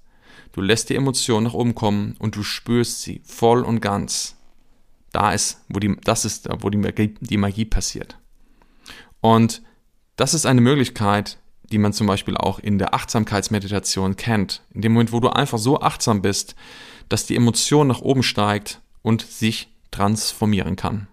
du 0.50 0.60
lässt 0.60 0.90
die 0.90 0.96
Emotion 0.96 1.44
nach 1.44 1.54
oben 1.54 1.76
kommen 1.76 2.16
und 2.18 2.34
du 2.34 2.42
spürst 2.42 3.02
sie 3.02 3.22
voll 3.24 3.62
und 3.62 3.80
ganz 3.80 4.41
da 5.12 5.32
ist, 5.32 5.62
wo 5.68 5.78
die, 5.78 5.96
das 6.04 6.24
ist, 6.24 6.48
wo 6.60 6.70
die 6.70 6.78
Magie, 6.78 7.14
die 7.20 7.36
Magie 7.36 7.64
passiert. 7.64 8.18
Und 9.20 9.62
das 10.16 10.34
ist 10.34 10.46
eine 10.46 10.60
Möglichkeit, 10.60 11.38
die 11.70 11.78
man 11.78 11.92
zum 11.92 12.06
Beispiel 12.06 12.36
auch 12.36 12.58
in 12.58 12.78
der 12.78 12.94
Achtsamkeitsmeditation 12.94 14.16
kennt. 14.16 14.62
In 14.72 14.82
dem 14.82 14.92
Moment, 14.92 15.12
wo 15.12 15.20
du 15.20 15.28
einfach 15.28 15.58
so 15.58 15.80
achtsam 15.80 16.22
bist, 16.22 16.54
dass 17.08 17.26
die 17.26 17.36
Emotion 17.36 17.86
nach 17.86 18.00
oben 18.00 18.22
steigt 18.22 18.80
und 19.02 19.22
sich 19.22 19.68
transformieren 19.90 20.76
kann. 20.76 21.08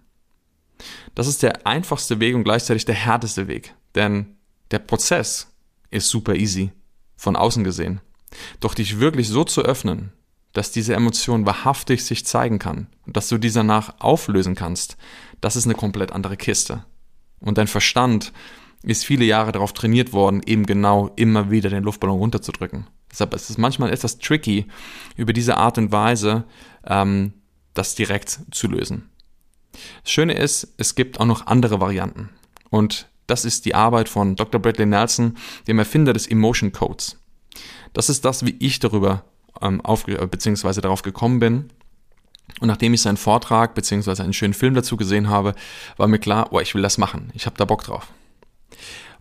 Das 1.14 1.26
ist 1.26 1.42
der 1.42 1.66
einfachste 1.66 2.20
Weg 2.20 2.34
und 2.34 2.44
gleichzeitig 2.44 2.84
der 2.84 2.94
härteste 2.94 3.48
Weg, 3.48 3.74
denn 3.94 4.36
der 4.70 4.78
Prozess 4.78 5.52
ist 5.90 6.08
super 6.08 6.34
easy, 6.34 6.72
von 7.16 7.36
außen 7.36 7.64
gesehen. 7.64 8.00
Doch 8.60 8.74
dich 8.74 9.00
wirklich 9.00 9.28
so 9.28 9.44
zu 9.44 9.62
öffnen, 9.62 10.12
dass 10.52 10.72
diese 10.72 10.94
Emotion 10.94 11.46
wahrhaftig 11.46 12.04
sich 12.04 12.26
zeigen 12.26 12.58
kann 12.58 12.88
und 13.06 13.16
dass 13.16 13.28
du 13.28 13.38
diese 13.38 13.60
danach 13.60 13.94
auflösen 14.00 14.54
kannst, 14.54 14.96
das 15.40 15.56
ist 15.56 15.64
eine 15.64 15.74
komplett 15.74 16.12
andere 16.12 16.36
Kiste. 16.36 16.84
Und 17.40 17.58
dein 17.58 17.68
Verstand 17.68 18.32
ist 18.82 19.04
viele 19.04 19.24
Jahre 19.24 19.52
darauf 19.52 19.72
trainiert 19.72 20.12
worden, 20.12 20.42
eben 20.44 20.66
genau 20.66 21.10
immer 21.16 21.50
wieder 21.50 21.70
den 21.70 21.84
Luftballon 21.84 22.18
runterzudrücken. 22.18 22.86
Deshalb 23.10 23.34
ist 23.34 23.50
es 23.50 23.58
manchmal 23.58 23.92
etwas 23.92 24.18
tricky, 24.18 24.66
über 25.16 25.32
diese 25.32 25.56
Art 25.56 25.78
und 25.78 25.92
Weise 25.92 26.44
ähm, 26.86 27.34
das 27.74 27.94
direkt 27.94 28.40
zu 28.50 28.68
lösen. 28.68 29.10
Das 30.02 30.10
Schöne 30.10 30.34
ist, 30.34 30.74
es 30.78 30.94
gibt 30.94 31.20
auch 31.20 31.26
noch 31.26 31.46
andere 31.46 31.80
Varianten. 31.80 32.30
Und 32.70 33.08
das 33.26 33.44
ist 33.44 33.64
die 33.64 33.74
Arbeit 33.74 34.08
von 34.08 34.36
Dr. 34.36 34.60
Bradley 34.60 34.86
Nelson, 34.86 35.36
dem 35.68 35.78
Erfinder 35.78 36.12
des 36.12 36.26
Emotion 36.26 36.72
Codes. 36.72 37.16
Das 37.92 38.08
ist 38.08 38.24
das, 38.24 38.44
wie 38.44 38.56
ich 38.58 38.78
darüber 38.78 39.24
ähm, 39.60 39.80
auf, 39.80 40.04
beziehungsweise 40.04 40.80
darauf 40.80 41.02
gekommen 41.02 41.38
bin. 41.38 41.70
Und 42.60 42.68
nachdem 42.68 42.94
ich 42.94 43.02
seinen 43.02 43.16
Vortrag 43.16 43.74
beziehungsweise 43.74 44.22
einen 44.22 44.32
schönen 44.32 44.54
Film 44.54 44.74
dazu 44.74 44.96
gesehen 44.96 45.28
habe, 45.28 45.54
war 45.96 46.08
mir 46.08 46.18
klar, 46.18 46.48
oh, 46.52 46.60
ich 46.60 46.74
will 46.74 46.82
das 46.82 46.98
machen. 46.98 47.30
Ich 47.34 47.46
habe 47.46 47.56
da 47.56 47.64
Bock 47.64 47.84
drauf. 47.84 48.08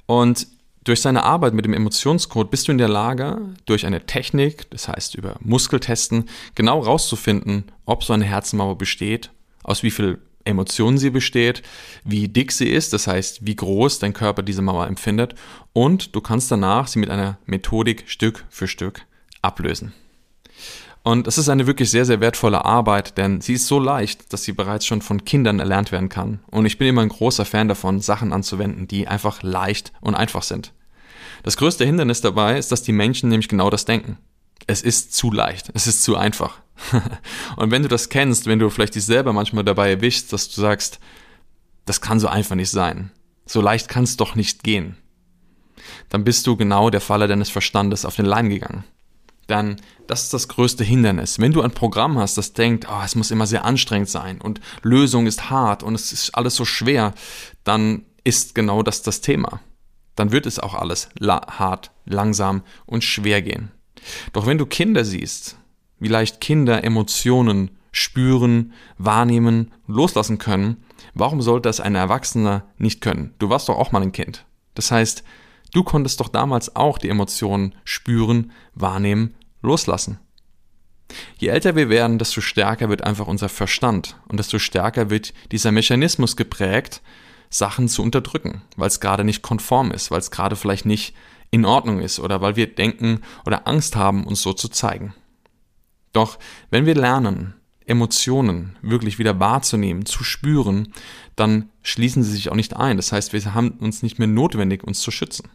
Und 0.07 0.47
durch 0.83 1.01
seine 1.01 1.23
Arbeit 1.23 1.53
mit 1.53 1.65
dem 1.65 1.73
Emotionscode 1.73 2.49
bist 2.49 2.67
du 2.67 2.71
in 2.71 2.77
der 2.77 2.87
Lage, 2.87 3.37
durch 3.65 3.85
eine 3.85 4.05
Technik, 4.05 4.69
das 4.71 4.87
heißt 4.87 5.15
über 5.15 5.35
Muskeltesten, 5.41 6.25
genau 6.55 6.79
rauszufinden, 6.79 7.65
ob 7.85 8.03
so 8.03 8.13
eine 8.13 8.25
Herzenmauer 8.25 8.77
besteht, 8.77 9.29
aus 9.63 9.83
wie 9.83 9.91
viel 9.91 10.19
Emotionen 10.45 10.97
sie 10.97 11.09
besteht, 11.09 11.61
wie 12.03 12.27
dick 12.27 12.51
sie 12.51 12.69
ist, 12.69 12.93
das 12.93 13.07
heißt, 13.07 13.45
wie 13.45 13.55
groß 13.55 13.99
dein 13.99 14.13
Körper 14.13 14.41
diese 14.41 14.61
Mauer 14.61 14.87
empfindet 14.87 15.35
und 15.73 16.15
du 16.15 16.21
kannst 16.21 16.49
danach 16.49 16.87
sie 16.87 16.99
mit 16.99 17.09
einer 17.09 17.37
Methodik 17.45 18.05
Stück 18.07 18.45
für 18.49 18.67
Stück 18.67 19.05
ablösen. 19.41 19.93
Und 21.01 21.27
es 21.27 21.37
ist 21.37 21.49
eine 21.49 21.65
wirklich 21.65 21.89
sehr, 21.89 22.05
sehr 22.05 22.19
wertvolle 22.19 22.65
Arbeit, 22.65 23.17
denn 23.17 23.41
sie 23.41 23.53
ist 23.53 23.67
so 23.67 23.79
leicht, 23.79 24.33
dass 24.33 24.43
sie 24.43 24.51
bereits 24.51 24.85
schon 24.85 25.01
von 25.01 25.23
Kindern 25.23 25.59
erlernt 25.59 25.91
werden 25.91 26.09
kann. 26.09 26.39
Und 26.51 26.65
ich 26.65 26.77
bin 26.77 26.87
immer 26.87 27.01
ein 27.01 27.09
großer 27.09 27.45
Fan 27.45 27.67
davon, 27.67 28.01
Sachen 28.01 28.33
anzuwenden, 28.33 28.87
die 28.87 29.07
einfach 29.07 29.41
leicht 29.41 29.93
und 30.01 30.15
einfach 30.15 30.43
sind. 30.43 30.73
Das 31.43 31.55
größte 31.55 31.85
Hindernis 31.85 32.21
dabei 32.21 32.57
ist, 32.57 32.71
dass 32.71 32.83
die 32.83 32.91
Menschen 32.91 33.29
nämlich 33.29 33.47
genau 33.47 33.69
das 33.69 33.85
denken. 33.85 34.17
Es 34.67 34.81
ist 34.81 35.13
zu 35.13 35.31
leicht, 35.31 35.71
es 35.73 35.87
ist 35.87 36.03
zu 36.03 36.17
einfach. 36.17 36.59
und 37.55 37.71
wenn 37.71 37.81
du 37.81 37.87
das 37.87 38.09
kennst, 38.09 38.45
wenn 38.45 38.59
du 38.59 38.69
vielleicht 38.69 38.95
dich 38.95 39.05
selber 39.05 39.31
manchmal 39.31 39.63
dabei 39.63 39.89
erwischst, 39.89 40.33
dass 40.33 40.49
du 40.49 40.59
sagst, 40.59 40.99
das 41.85 42.01
kann 42.01 42.19
so 42.19 42.27
einfach 42.27 42.55
nicht 42.55 42.69
sein. 42.69 43.11
So 43.45 43.61
leicht 43.61 43.87
kann 43.87 44.03
es 44.03 44.17
doch 44.17 44.35
nicht 44.35 44.63
gehen. 44.63 44.97
Dann 46.09 46.25
bist 46.25 46.45
du 46.45 46.57
genau 46.57 46.89
der 46.89 47.01
Falle 47.01 47.27
deines 47.27 47.49
Verstandes 47.49 48.05
auf 48.05 48.17
den 48.17 48.25
Leim 48.25 48.49
gegangen 48.49 48.83
dann 49.49 49.77
das 50.09 50.23
ist 50.23 50.33
das 50.33 50.47
größte 50.47 50.83
Hindernis. 50.83 51.37
Wenn 51.37 51.51
du 51.51 51.61
ein 51.61 51.69
Programm 51.69 52.17
hast, 52.17 52.35
das 52.37 52.53
denkt, 52.53 52.87
oh, 52.89 53.01
es 53.05 53.15
muss 53.15 53.29
immer 53.29 53.45
sehr 53.45 53.63
anstrengend 53.63 54.09
sein 54.09 54.41
und 54.41 54.59
Lösung 54.81 55.27
ist 55.27 55.51
hart 55.51 55.83
und 55.83 55.93
es 55.93 56.11
ist 56.11 56.31
alles 56.31 56.55
so 56.55 56.65
schwer, 56.65 57.13
dann 57.63 58.05
ist 58.23 58.55
genau 58.55 58.81
das 58.81 59.03
das 59.03 59.21
Thema. 59.21 59.61
Dann 60.15 60.31
wird 60.31 60.47
es 60.47 60.57
auch 60.57 60.73
alles 60.73 61.09
la 61.19 61.59
hart, 61.59 61.91
langsam 62.05 62.63
und 62.87 63.03
schwer 63.03 63.43
gehen. 63.43 63.71
Doch 64.33 64.47
wenn 64.47 64.57
du 64.57 64.65
Kinder 64.65 65.05
siehst, 65.05 65.57
wie 65.99 66.07
leicht 66.07 66.41
Kinder 66.41 66.83
Emotionen 66.83 67.77
spüren, 67.91 68.73
wahrnehmen, 68.97 69.71
loslassen 69.85 70.39
können, 70.39 70.77
warum 71.13 71.43
sollte 71.43 71.69
das 71.69 71.79
ein 71.79 71.93
Erwachsener 71.93 72.65
nicht 72.79 73.01
können? 73.01 73.35
Du 73.37 73.49
warst 73.49 73.69
doch 73.69 73.77
auch 73.77 73.91
mal 73.91 74.01
ein 74.01 74.11
Kind. 74.11 74.45
Das 74.73 74.89
heißt, 74.89 75.23
du 75.71 75.83
konntest 75.83 76.19
doch 76.19 76.29
damals 76.29 76.75
auch 76.75 76.97
die 76.97 77.09
Emotionen 77.09 77.75
spüren, 77.83 78.51
wahrnehmen 78.73 79.35
loslassen. 79.61 80.19
Je 81.37 81.47
älter 81.47 81.75
wir 81.75 81.89
werden, 81.89 82.19
desto 82.19 82.41
stärker 82.41 82.89
wird 82.89 83.03
einfach 83.03 83.27
unser 83.27 83.49
Verstand 83.49 84.17
und 84.27 84.37
desto 84.37 84.59
stärker 84.59 85.09
wird 85.09 85.33
dieser 85.51 85.71
Mechanismus 85.71 86.35
geprägt, 86.35 87.01
Sachen 87.49 87.87
zu 87.87 88.03
unterdrücken, 88.03 88.61
weil 88.75 88.87
es 88.87 88.99
gerade 88.99 89.23
nicht 89.23 89.41
konform 89.41 89.91
ist, 89.91 90.11
weil 90.11 90.19
es 90.19 90.29
gerade 90.31 90.55
vielleicht 90.55 90.85
nicht 90.85 91.15
in 91.51 91.65
Ordnung 91.65 91.99
ist 91.99 92.19
oder 92.19 92.41
weil 92.41 92.55
wir 92.55 92.67
denken 92.73 93.21
oder 93.45 93.67
Angst 93.67 93.95
haben, 93.95 94.27
uns 94.27 94.41
so 94.41 94.53
zu 94.53 94.69
zeigen. 94.69 95.15
Doch 96.13 96.37
wenn 96.69 96.85
wir 96.85 96.95
lernen, 96.95 97.55
Emotionen 97.85 98.77
wirklich 98.83 99.17
wieder 99.17 99.39
wahrzunehmen, 99.39 100.05
zu 100.05 100.23
spüren, 100.23 100.93
dann 101.35 101.69
schließen 101.81 102.21
sie 102.21 102.31
sich 102.31 102.51
auch 102.51 102.55
nicht 102.55 102.75
ein. 102.75 102.97
Das 102.97 103.11
heißt, 103.11 103.33
wir 103.33 103.53
haben 103.55 103.71
uns 103.79 104.03
nicht 104.03 104.19
mehr 104.19 104.27
notwendig, 104.27 104.83
uns 104.83 105.01
zu 105.01 105.09
schützen. 105.09 105.49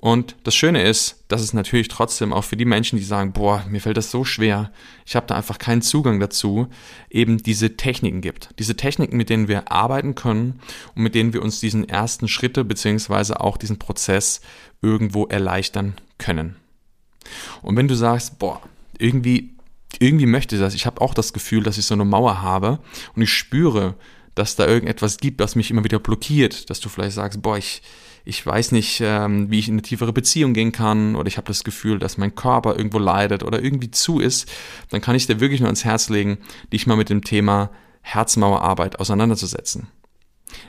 Und 0.00 0.36
das 0.44 0.54
Schöne 0.54 0.84
ist, 0.84 1.24
dass 1.26 1.42
es 1.42 1.52
natürlich 1.52 1.88
trotzdem 1.88 2.32
auch 2.32 2.44
für 2.44 2.56
die 2.56 2.64
Menschen, 2.64 2.98
die 2.98 3.04
sagen, 3.04 3.32
boah, 3.32 3.64
mir 3.68 3.80
fällt 3.80 3.96
das 3.96 4.12
so 4.12 4.24
schwer, 4.24 4.70
ich 5.04 5.16
habe 5.16 5.26
da 5.26 5.34
einfach 5.34 5.58
keinen 5.58 5.82
Zugang 5.82 6.20
dazu, 6.20 6.68
eben 7.10 7.38
diese 7.38 7.76
Techniken 7.76 8.20
gibt. 8.20 8.50
Diese 8.60 8.76
Techniken, 8.76 9.16
mit 9.16 9.28
denen 9.28 9.48
wir 9.48 9.72
arbeiten 9.72 10.14
können 10.14 10.60
und 10.94 11.02
mit 11.02 11.16
denen 11.16 11.32
wir 11.32 11.42
uns 11.42 11.58
diesen 11.58 11.88
ersten 11.88 12.28
Schritte 12.28 12.64
beziehungsweise 12.64 13.40
auch 13.40 13.56
diesen 13.56 13.80
Prozess 13.80 14.40
irgendwo 14.82 15.26
erleichtern 15.26 15.94
können. 16.18 16.56
Und 17.62 17.76
wenn 17.76 17.88
du 17.88 17.96
sagst, 17.96 18.38
boah, 18.38 18.62
irgendwie, 18.98 19.56
irgendwie 19.98 20.26
möchte 20.26 20.54
ich 20.54 20.60
das, 20.60 20.74
ich 20.74 20.86
habe 20.86 21.00
auch 21.00 21.12
das 21.12 21.32
Gefühl, 21.32 21.64
dass 21.64 21.76
ich 21.76 21.86
so 21.86 21.94
eine 21.94 22.04
Mauer 22.04 22.40
habe 22.40 22.78
und 23.16 23.22
ich 23.22 23.32
spüre, 23.32 23.96
dass 24.38 24.56
da 24.56 24.66
irgendetwas 24.66 25.18
gibt, 25.18 25.40
was 25.40 25.56
mich 25.56 25.70
immer 25.70 25.84
wieder 25.84 25.98
blockiert, 25.98 26.70
dass 26.70 26.80
du 26.80 26.88
vielleicht 26.88 27.14
sagst, 27.14 27.42
boah, 27.42 27.58
ich, 27.58 27.82
ich 28.24 28.44
weiß 28.44 28.72
nicht, 28.72 29.00
ähm, 29.02 29.50
wie 29.50 29.58
ich 29.58 29.68
in 29.68 29.74
eine 29.74 29.82
tiefere 29.82 30.12
Beziehung 30.12 30.54
gehen 30.54 30.72
kann 30.72 31.16
oder 31.16 31.26
ich 31.26 31.36
habe 31.36 31.48
das 31.48 31.64
Gefühl, 31.64 31.98
dass 31.98 32.18
mein 32.18 32.34
Körper 32.34 32.76
irgendwo 32.76 32.98
leidet 32.98 33.42
oder 33.42 33.62
irgendwie 33.62 33.90
zu 33.90 34.20
ist, 34.20 34.48
dann 34.90 35.00
kann 35.00 35.16
ich 35.16 35.26
dir 35.26 35.40
wirklich 35.40 35.60
nur 35.60 35.68
ans 35.68 35.84
Herz 35.84 36.08
legen, 36.08 36.38
dich 36.72 36.86
mal 36.86 36.96
mit 36.96 37.10
dem 37.10 37.24
Thema 37.24 37.70
Herzmauerarbeit 38.02 39.00
auseinanderzusetzen. 39.00 39.88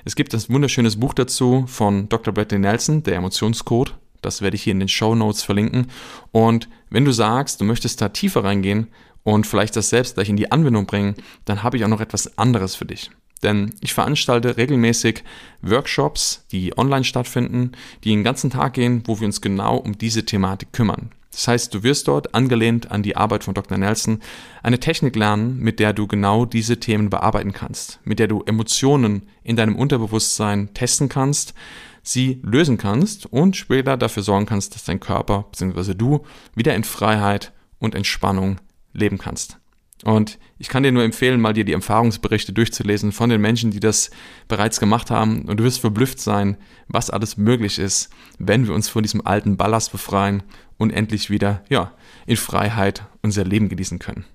Es 0.04 0.16
gibt 0.16 0.34
ein 0.34 0.44
wunderschönes 0.50 1.00
Buch 1.00 1.14
dazu 1.14 1.66
von 1.68 2.10
Dr. 2.10 2.34
Bradley 2.34 2.60
Nelson, 2.60 3.04
der 3.04 3.16
Emotionscode. 3.16 3.96
Das 4.22 4.42
werde 4.42 4.56
ich 4.56 4.64
hier 4.64 4.72
in 4.72 4.80
den 4.80 4.90
Show 4.90 5.16
Notes 5.16 5.44
verlinken. 5.44 5.88
Und 6.32 6.68
wenn 6.90 7.06
du 7.06 7.14
sagst, 7.14 7.62
du 7.62 7.66
möchtest 7.66 8.02
da 8.02 8.10
tiefer 8.10 8.44
reingehen 8.44 8.88
und 9.24 9.48
vielleicht 9.48 9.76
das 9.76 9.90
selbst 9.90 10.16
gleich 10.16 10.28
in 10.28 10.38
die 10.38 10.52
Anwendung 10.52 10.86
bringen, 10.86 11.16
dann 11.46 11.64
habe 11.64 11.78
ich 11.78 11.86
auch 11.86 11.90
noch 11.90 12.02
etwas 12.02 12.38
anderes 12.38 12.76
für 12.76 12.86
dich. 12.86 13.12
Denn 13.44 13.74
ich 13.82 13.94
veranstalte 13.94 14.58
regelmäßig 14.58 15.24
Workshops, 15.62 16.46
die 16.52 16.78
online 16.78 17.04
stattfinden, 17.04 17.72
die 18.04 18.10
den 18.10 18.24
ganzen 18.24 18.50
Tag 18.50 18.74
gehen, 18.74 19.04
wo 19.06 19.20
wir 19.20 19.28
uns 19.28 19.42
genau 19.42 19.78
um 19.78 19.98
diese 19.98 20.26
Thematik 20.26 20.74
kümmern. 20.74 21.12
Das 21.32 21.48
heißt, 21.48 21.74
du 21.74 21.84
wirst 21.84 22.08
dort, 22.08 22.34
angelehnt 22.34 22.92
an 22.92 23.04
die 23.04 23.16
Arbeit 23.16 23.44
von 23.44 23.54
Dr. 23.54 23.78
Nelson, 23.78 24.20
eine 24.64 24.80
Technik 24.80 25.16
lernen, 25.16 25.60
mit 25.60 25.80
der 25.80 25.94
du 25.94 26.08
genau 26.08 26.46
diese 26.46 26.80
Themen 26.80 27.10
bearbeiten 27.10 27.54
kannst, 27.54 28.00
mit 28.04 28.20
der 28.20 28.28
du 28.28 28.44
Emotionen 28.44 29.28
in 29.44 29.56
deinem 29.56 29.76
Unterbewusstsein 29.76 30.74
testen 30.74 31.08
kannst, 31.08 31.54
sie 32.02 32.42
lösen 32.44 32.78
kannst 32.78 33.26
und 33.28 33.56
später 33.56 33.96
dafür 33.96 34.24
sorgen 34.24 34.48
kannst, 34.48 34.76
dass 34.76 34.84
dein 34.84 35.00
Körper 35.00 35.46
bzw. 35.52 35.94
du 35.94 36.26
wieder 36.56 36.76
in 36.76 36.84
Freiheit 36.84 37.54
und 37.78 37.96
Entspannung 37.96 38.60
leben 38.94 39.18
kannst. 39.18 39.60
Und 40.04 40.40
ich 40.58 40.70
kann 40.70 40.84
dir 40.84 40.92
nur 40.92 41.04
empfehlen, 41.04 41.42
mal 41.42 41.54
dir 41.54 41.66
die 41.66 41.74
Erfahrungsberichte 41.74 42.54
durchzulesen 42.54 43.12
von 43.12 43.30
den 43.30 43.42
Menschen, 43.42 43.72
die 43.72 43.80
das 43.80 44.12
bereits 44.48 44.80
gemacht 44.80 45.12
haben. 45.12 45.44
Und 45.44 45.60
du 45.60 45.64
wirst 45.64 45.82
verblüfft 45.82 46.20
sein, 46.20 46.58
was 46.88 47.10
alles 47.10 47.38
möglich 47.38 47.80
ist, 47.80 48.10
wenn 48.38 48.66
wir 48.66 48.74
uns 48.74 48.88
von 48.88 49.04
diesem 49.04 49.26
alten 49.26 49.58
Ballast 49.58 49.92
befreien 49.92 50.44
und 50.78 50.92
endlich 50.92 51.30
wieder, 51.30 51.64
ja, 51.70 51.92
in 52.26 52.38
Freiheit 52.38 53.04
unser 53.22 53.44
Leben 53.44 53.68
genießen 53.68 54.00
können. 54.00 54.26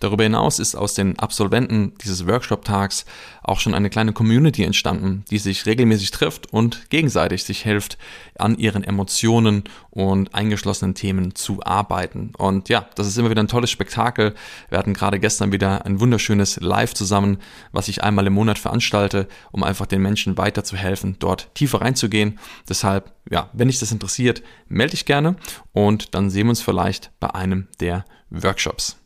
Darüber 0.00 0.22
hinaus 0.22 0.58
ist 0.58 0.74
aus 0.74 0.94
den 0.94 1.18
Absolventen 1.18 1.94
dieses 2.02 2.26
Workshop-Tags 2.26 3.04
auch 3.42 3.60
schon 3.60 3.74
eine 3.74 3.90
kleine 3.90 4.12
Community 4.12 4.62
entstanden, 4.62 5.24
die 5.30 5.38
sich 5.38 5.66
regelmäßig 5.66 6.10
trifft 6.10 6.52
und 6.52 6.90
gegenseitig 6.90 7.44
sich 7.44 7.62
hilft, 7.62 7.98
an 8.38 8.56
ihren 8.58 8.84
Emotionen 8.84 9.64
und 9.90 10.34
eingeschlossenen 10.34 10.94
Themen 10.94 11.34
zu 11.34 11.64
arbeiten. 11.64 12.32
Und 12.36 12.68
ja, 12.68 12.86
das 12.94 13.06
ist 13.06 13.18
immer 13.18 13.30
wieder 13.30 13.42
ein 13.42 13.48
tolles 13.48 13.70
Spektakel. 13.70 14.34
Wir 14.68 14.78
hatten 14.78 14.94
gerade 14.94 15.18
gestern 15.18 15.50
wieder 15.50 15.84
ein 15.84 15.98
wunderschönes 15.98 16.60
Live 16.60 16.94
zusammen, 16.94 17.38
was 17.72 17.88
ich 17.88 18.04
einmal 18.04 18.26
im 18.26 18.34
Monat 18.34 18.58
veranstalte, 18.58 19.26
um 19.50 19.64
einfach 19.64 19.86
den 19.86 20.02
Menschen 20.02 20.38
weiterzuhelfen, 20.38 21.16
dort 21.18 21.52
tiefer 21.54 21.80
reinzugehen. 21.80 22.38
Deshalb, 22.68 23.12
ja, 23.30 23.50
wenn 23.52 23.68
dich 23.68 23.80
das 23.80 23.92
interessiert, 23.92 24.42
melde 24.68 24.92
dich 24.92 25.06
gerne 25.06 25.36
und 25.72 26.14
dann 26.14 26.30
sehen 26.30 26.46
wir 26.46 26.50
uns 26.50 26.62
vielleicht 26.62 27.10
bei 27.18 27.34
einem 27.34 27.66
der 27.80 28.04
Workshops. 28.30 28.97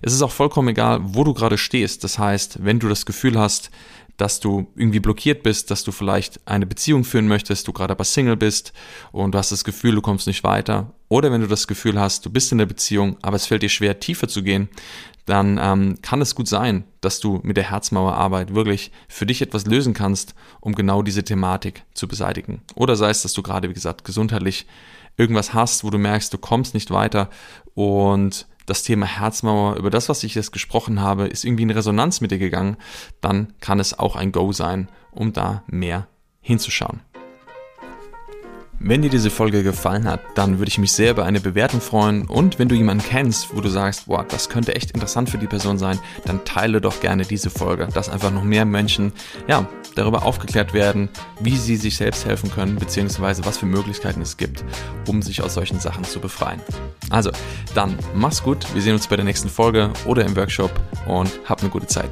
Es 0.00 0.12
ist 0.12 0.22
auch 0.22 0.30
vollkommen 0.30 0.68
egal, 0.68 1.00
wo 1.02 1.24
du 1.24 1.34
gerade 1.34 1.58
stehst. 1.58 2.04
Das 2.04 2.18
heißt, 2.18 2.64
wenn 2.64 2.78
du 2.78 2.88
das 2.88 3.06
Gefühl 3.06 3.38
hast, 3.38 3.70
dass 4.16 4.40
du 4.40 4.68
irgendwie 4.76 5.00
blockiert 5.00 5.42
bist, 5.42 5.70
dass 5.70 5.84
du 5.84 5.92
vielleicht 5.92 6.46
eine 6.46 6.66
Beziehung 6.66 7.04
führen 7.04 7.28
möchtest, 7.28 7.66
du 7.66 7.72
gerade 7.72 7.92
aber 7.92 8.04
Single 8.04 8.36
bist 8.36 8.72
und 9.10 9.32
du 9.34 9.38
hast 9.38 9.52
das 9.52 9.64
Gefühl, 9.64 9.94
du 9.94 10.02
kommst 10.02 10.26
nicht 10.26 10.44
weiter, 10.44 10.92
oder 11.08 11.32
wenn 11.32 11.40
du 11.40 11.46
das 11.46 11.66
Gefühl 11.66 11.98
hast, 11.98 12.24
du 12.24 12.30
bist 12.30 12.52
in 12.52 12.58
der 12.58 12.66
Beziehung, 12.66 13.16
aber 13.22 13.36
es 13.36 13.46
fällt 13.46 13.62
dir 13.62 13.68
schwer, 13.68 14.00
tiefer 14.00 14.28
zu 14.28 14.42
gehen, 14.42 14.68
dann 15.26 15.58
ähm, 15.60 15.98
kann 16.02 16.20
es 16.20 16.34
gut 16.34 16.48
sein, 16.48 16.84
dass 17.00 17.20
du 17.20 17.40
mit 17.42 17.56
der 17.56 17.70
Herzmauerarbeit 17.70 18.54
wirklich 18.54 18.90
für 19.08 19.26
dich 19.26 19.40
etwas 19.42 19.66
lösen 19.66 19.94
kannst, 19.94 20.34
um 20.60 20.74
genau 20.74 21.02
diese 21.02 21.22
Thematik 21.22 21.84
zu 21.94 22.08
beseitigen. 22.08 22.62
Oder 22.74 22.96
sei 22.96 23.10
es, 23.10 23.22
dass 23.22 23.32
du 23.32 23.42
gerade, 23.42 23.68
wie 23.68 23.74
gesagt, 23.74 24.04
gesundheitlich 24.04 24.66
irgendwas 25.16 25.52
hast, 25.54 25.84
wo 25.84 25.90
du 25.90 25.98
merkst, 25.98 26.32
du 26.32 26.38
kommst 26.38 26.74
nicht 26.74 26.90
weiter 26.90 27.28
und 27.74 28.46
das 28.66 28.82
Thema 28.82 29.06
Herzmauer, 29.06 29.76
über 29.76 29.90
das, 29.90 30.08
was 30.08 30.24
ich 30.24 30.34
jetzt 30.34 30.52
gesprochen 30.52 31.00
habe, 31.00 31.26
ist 31.26 31.44
irgendwie 31.44 31.64
in 31.64 31.70
Resonanz 31.70 32.20
mit 32.20 32.30
dir 32.30 32.38
gegangen, 32.38 32.76
dann 33.20 33.52
kann 33.60 33.80
es 33.80 33.98
auch 33.98 34.16
ein 34.16 34.32
Go 34.32 34.52
sein, 34.52 34.88
um 35.10 35.32
da 35.32 35.62
mehr 35.66 36.08
hinzuschauen. 36.40 37.00
Wenn 38.84 39.00
dir 39.00 39.10
diese 39.10 39.30
Folge 39.30 39.62
gefallen 39.62 40.08
hat, 40.08 40.20
dann 40.34 40.58
würde 40.58 40.68
ich 40.68 40.78
mich 40.78 40.90
sehr 40.90 41.12
über 41.12 41.24
eine 41.24 41.40
Bewertung 41.40 41.80
freuen 41.80 42.26
und 42.26 42.58
wenn 42.58 42.68
du 42.68 42.74
jemanden 42.74 43.04
kennst, 43.04 43.54
wo 43.54 43.60
du 43.60 43.68
sagst, 43.68 44.06
boah, 44.06 44.24
das 44.24 44.48
könnte 44.48 44.74
echt 44.74 44.90
interessant 44.90 45.30
für 45.30 45.38
die 45.38 45.46
Person 45.46 45.78
sein, 45.78 46.00
dann 46.24 46.44
teile 46.44 46.80
doch 46.80 47.00
gerne 47.00 47.24
diese 47.24 47.48
Folge, 47.48 47.86
dass 47.94 48.08
einfach 48.08 48.32
noch 48.32 48.42
mehr 48.42 48.64
Menschen, 48.64 49.12
ja, 49.46 49.68
darüber 49.94 50.24
aufgeklärt 50.24 50.74
werden, 50.74 51.08
wie 51.40 51.56
sie 51.56 51.76
sich 51.76 51.96
selbst 51.96 52.26
helfen 52.26 52.50
können, 52.50 52.76
beziehungsweise 52.76 53.44
was 53.44 53.58
für 53.58 53.66
Möglichkeiten 53.66 54.22
es 54.22 54.36
gibt, 54.36 54.64
um 55.06 55.22
sich 55.22 55.42
aus 55.42 55.54
solchen 55.54 55.80
Sachen 55.80 56.04
zu 56.04 56.20
befreien. 56.20 56.60
Also, 57.10 57.30
dann 57.74 57.98
mach's 58.14 58.42
gut, 58.42 58.66
wir 58.74 58.82
sehen 58.82 58.94
uns 58.94 59.06
bei 59.06 59.16
der 59.16 59.24
nächsten 59.24 59.48
Folge 59.48 59.92
oder 60.06 60.24
im 60.24 60.36
Workshop 60.36 60.72
und 61.06 61.30
hab 61.46 61.60
eine 61.60 61.70
gute 61.70 61.86
Zeit. 61.86 62.10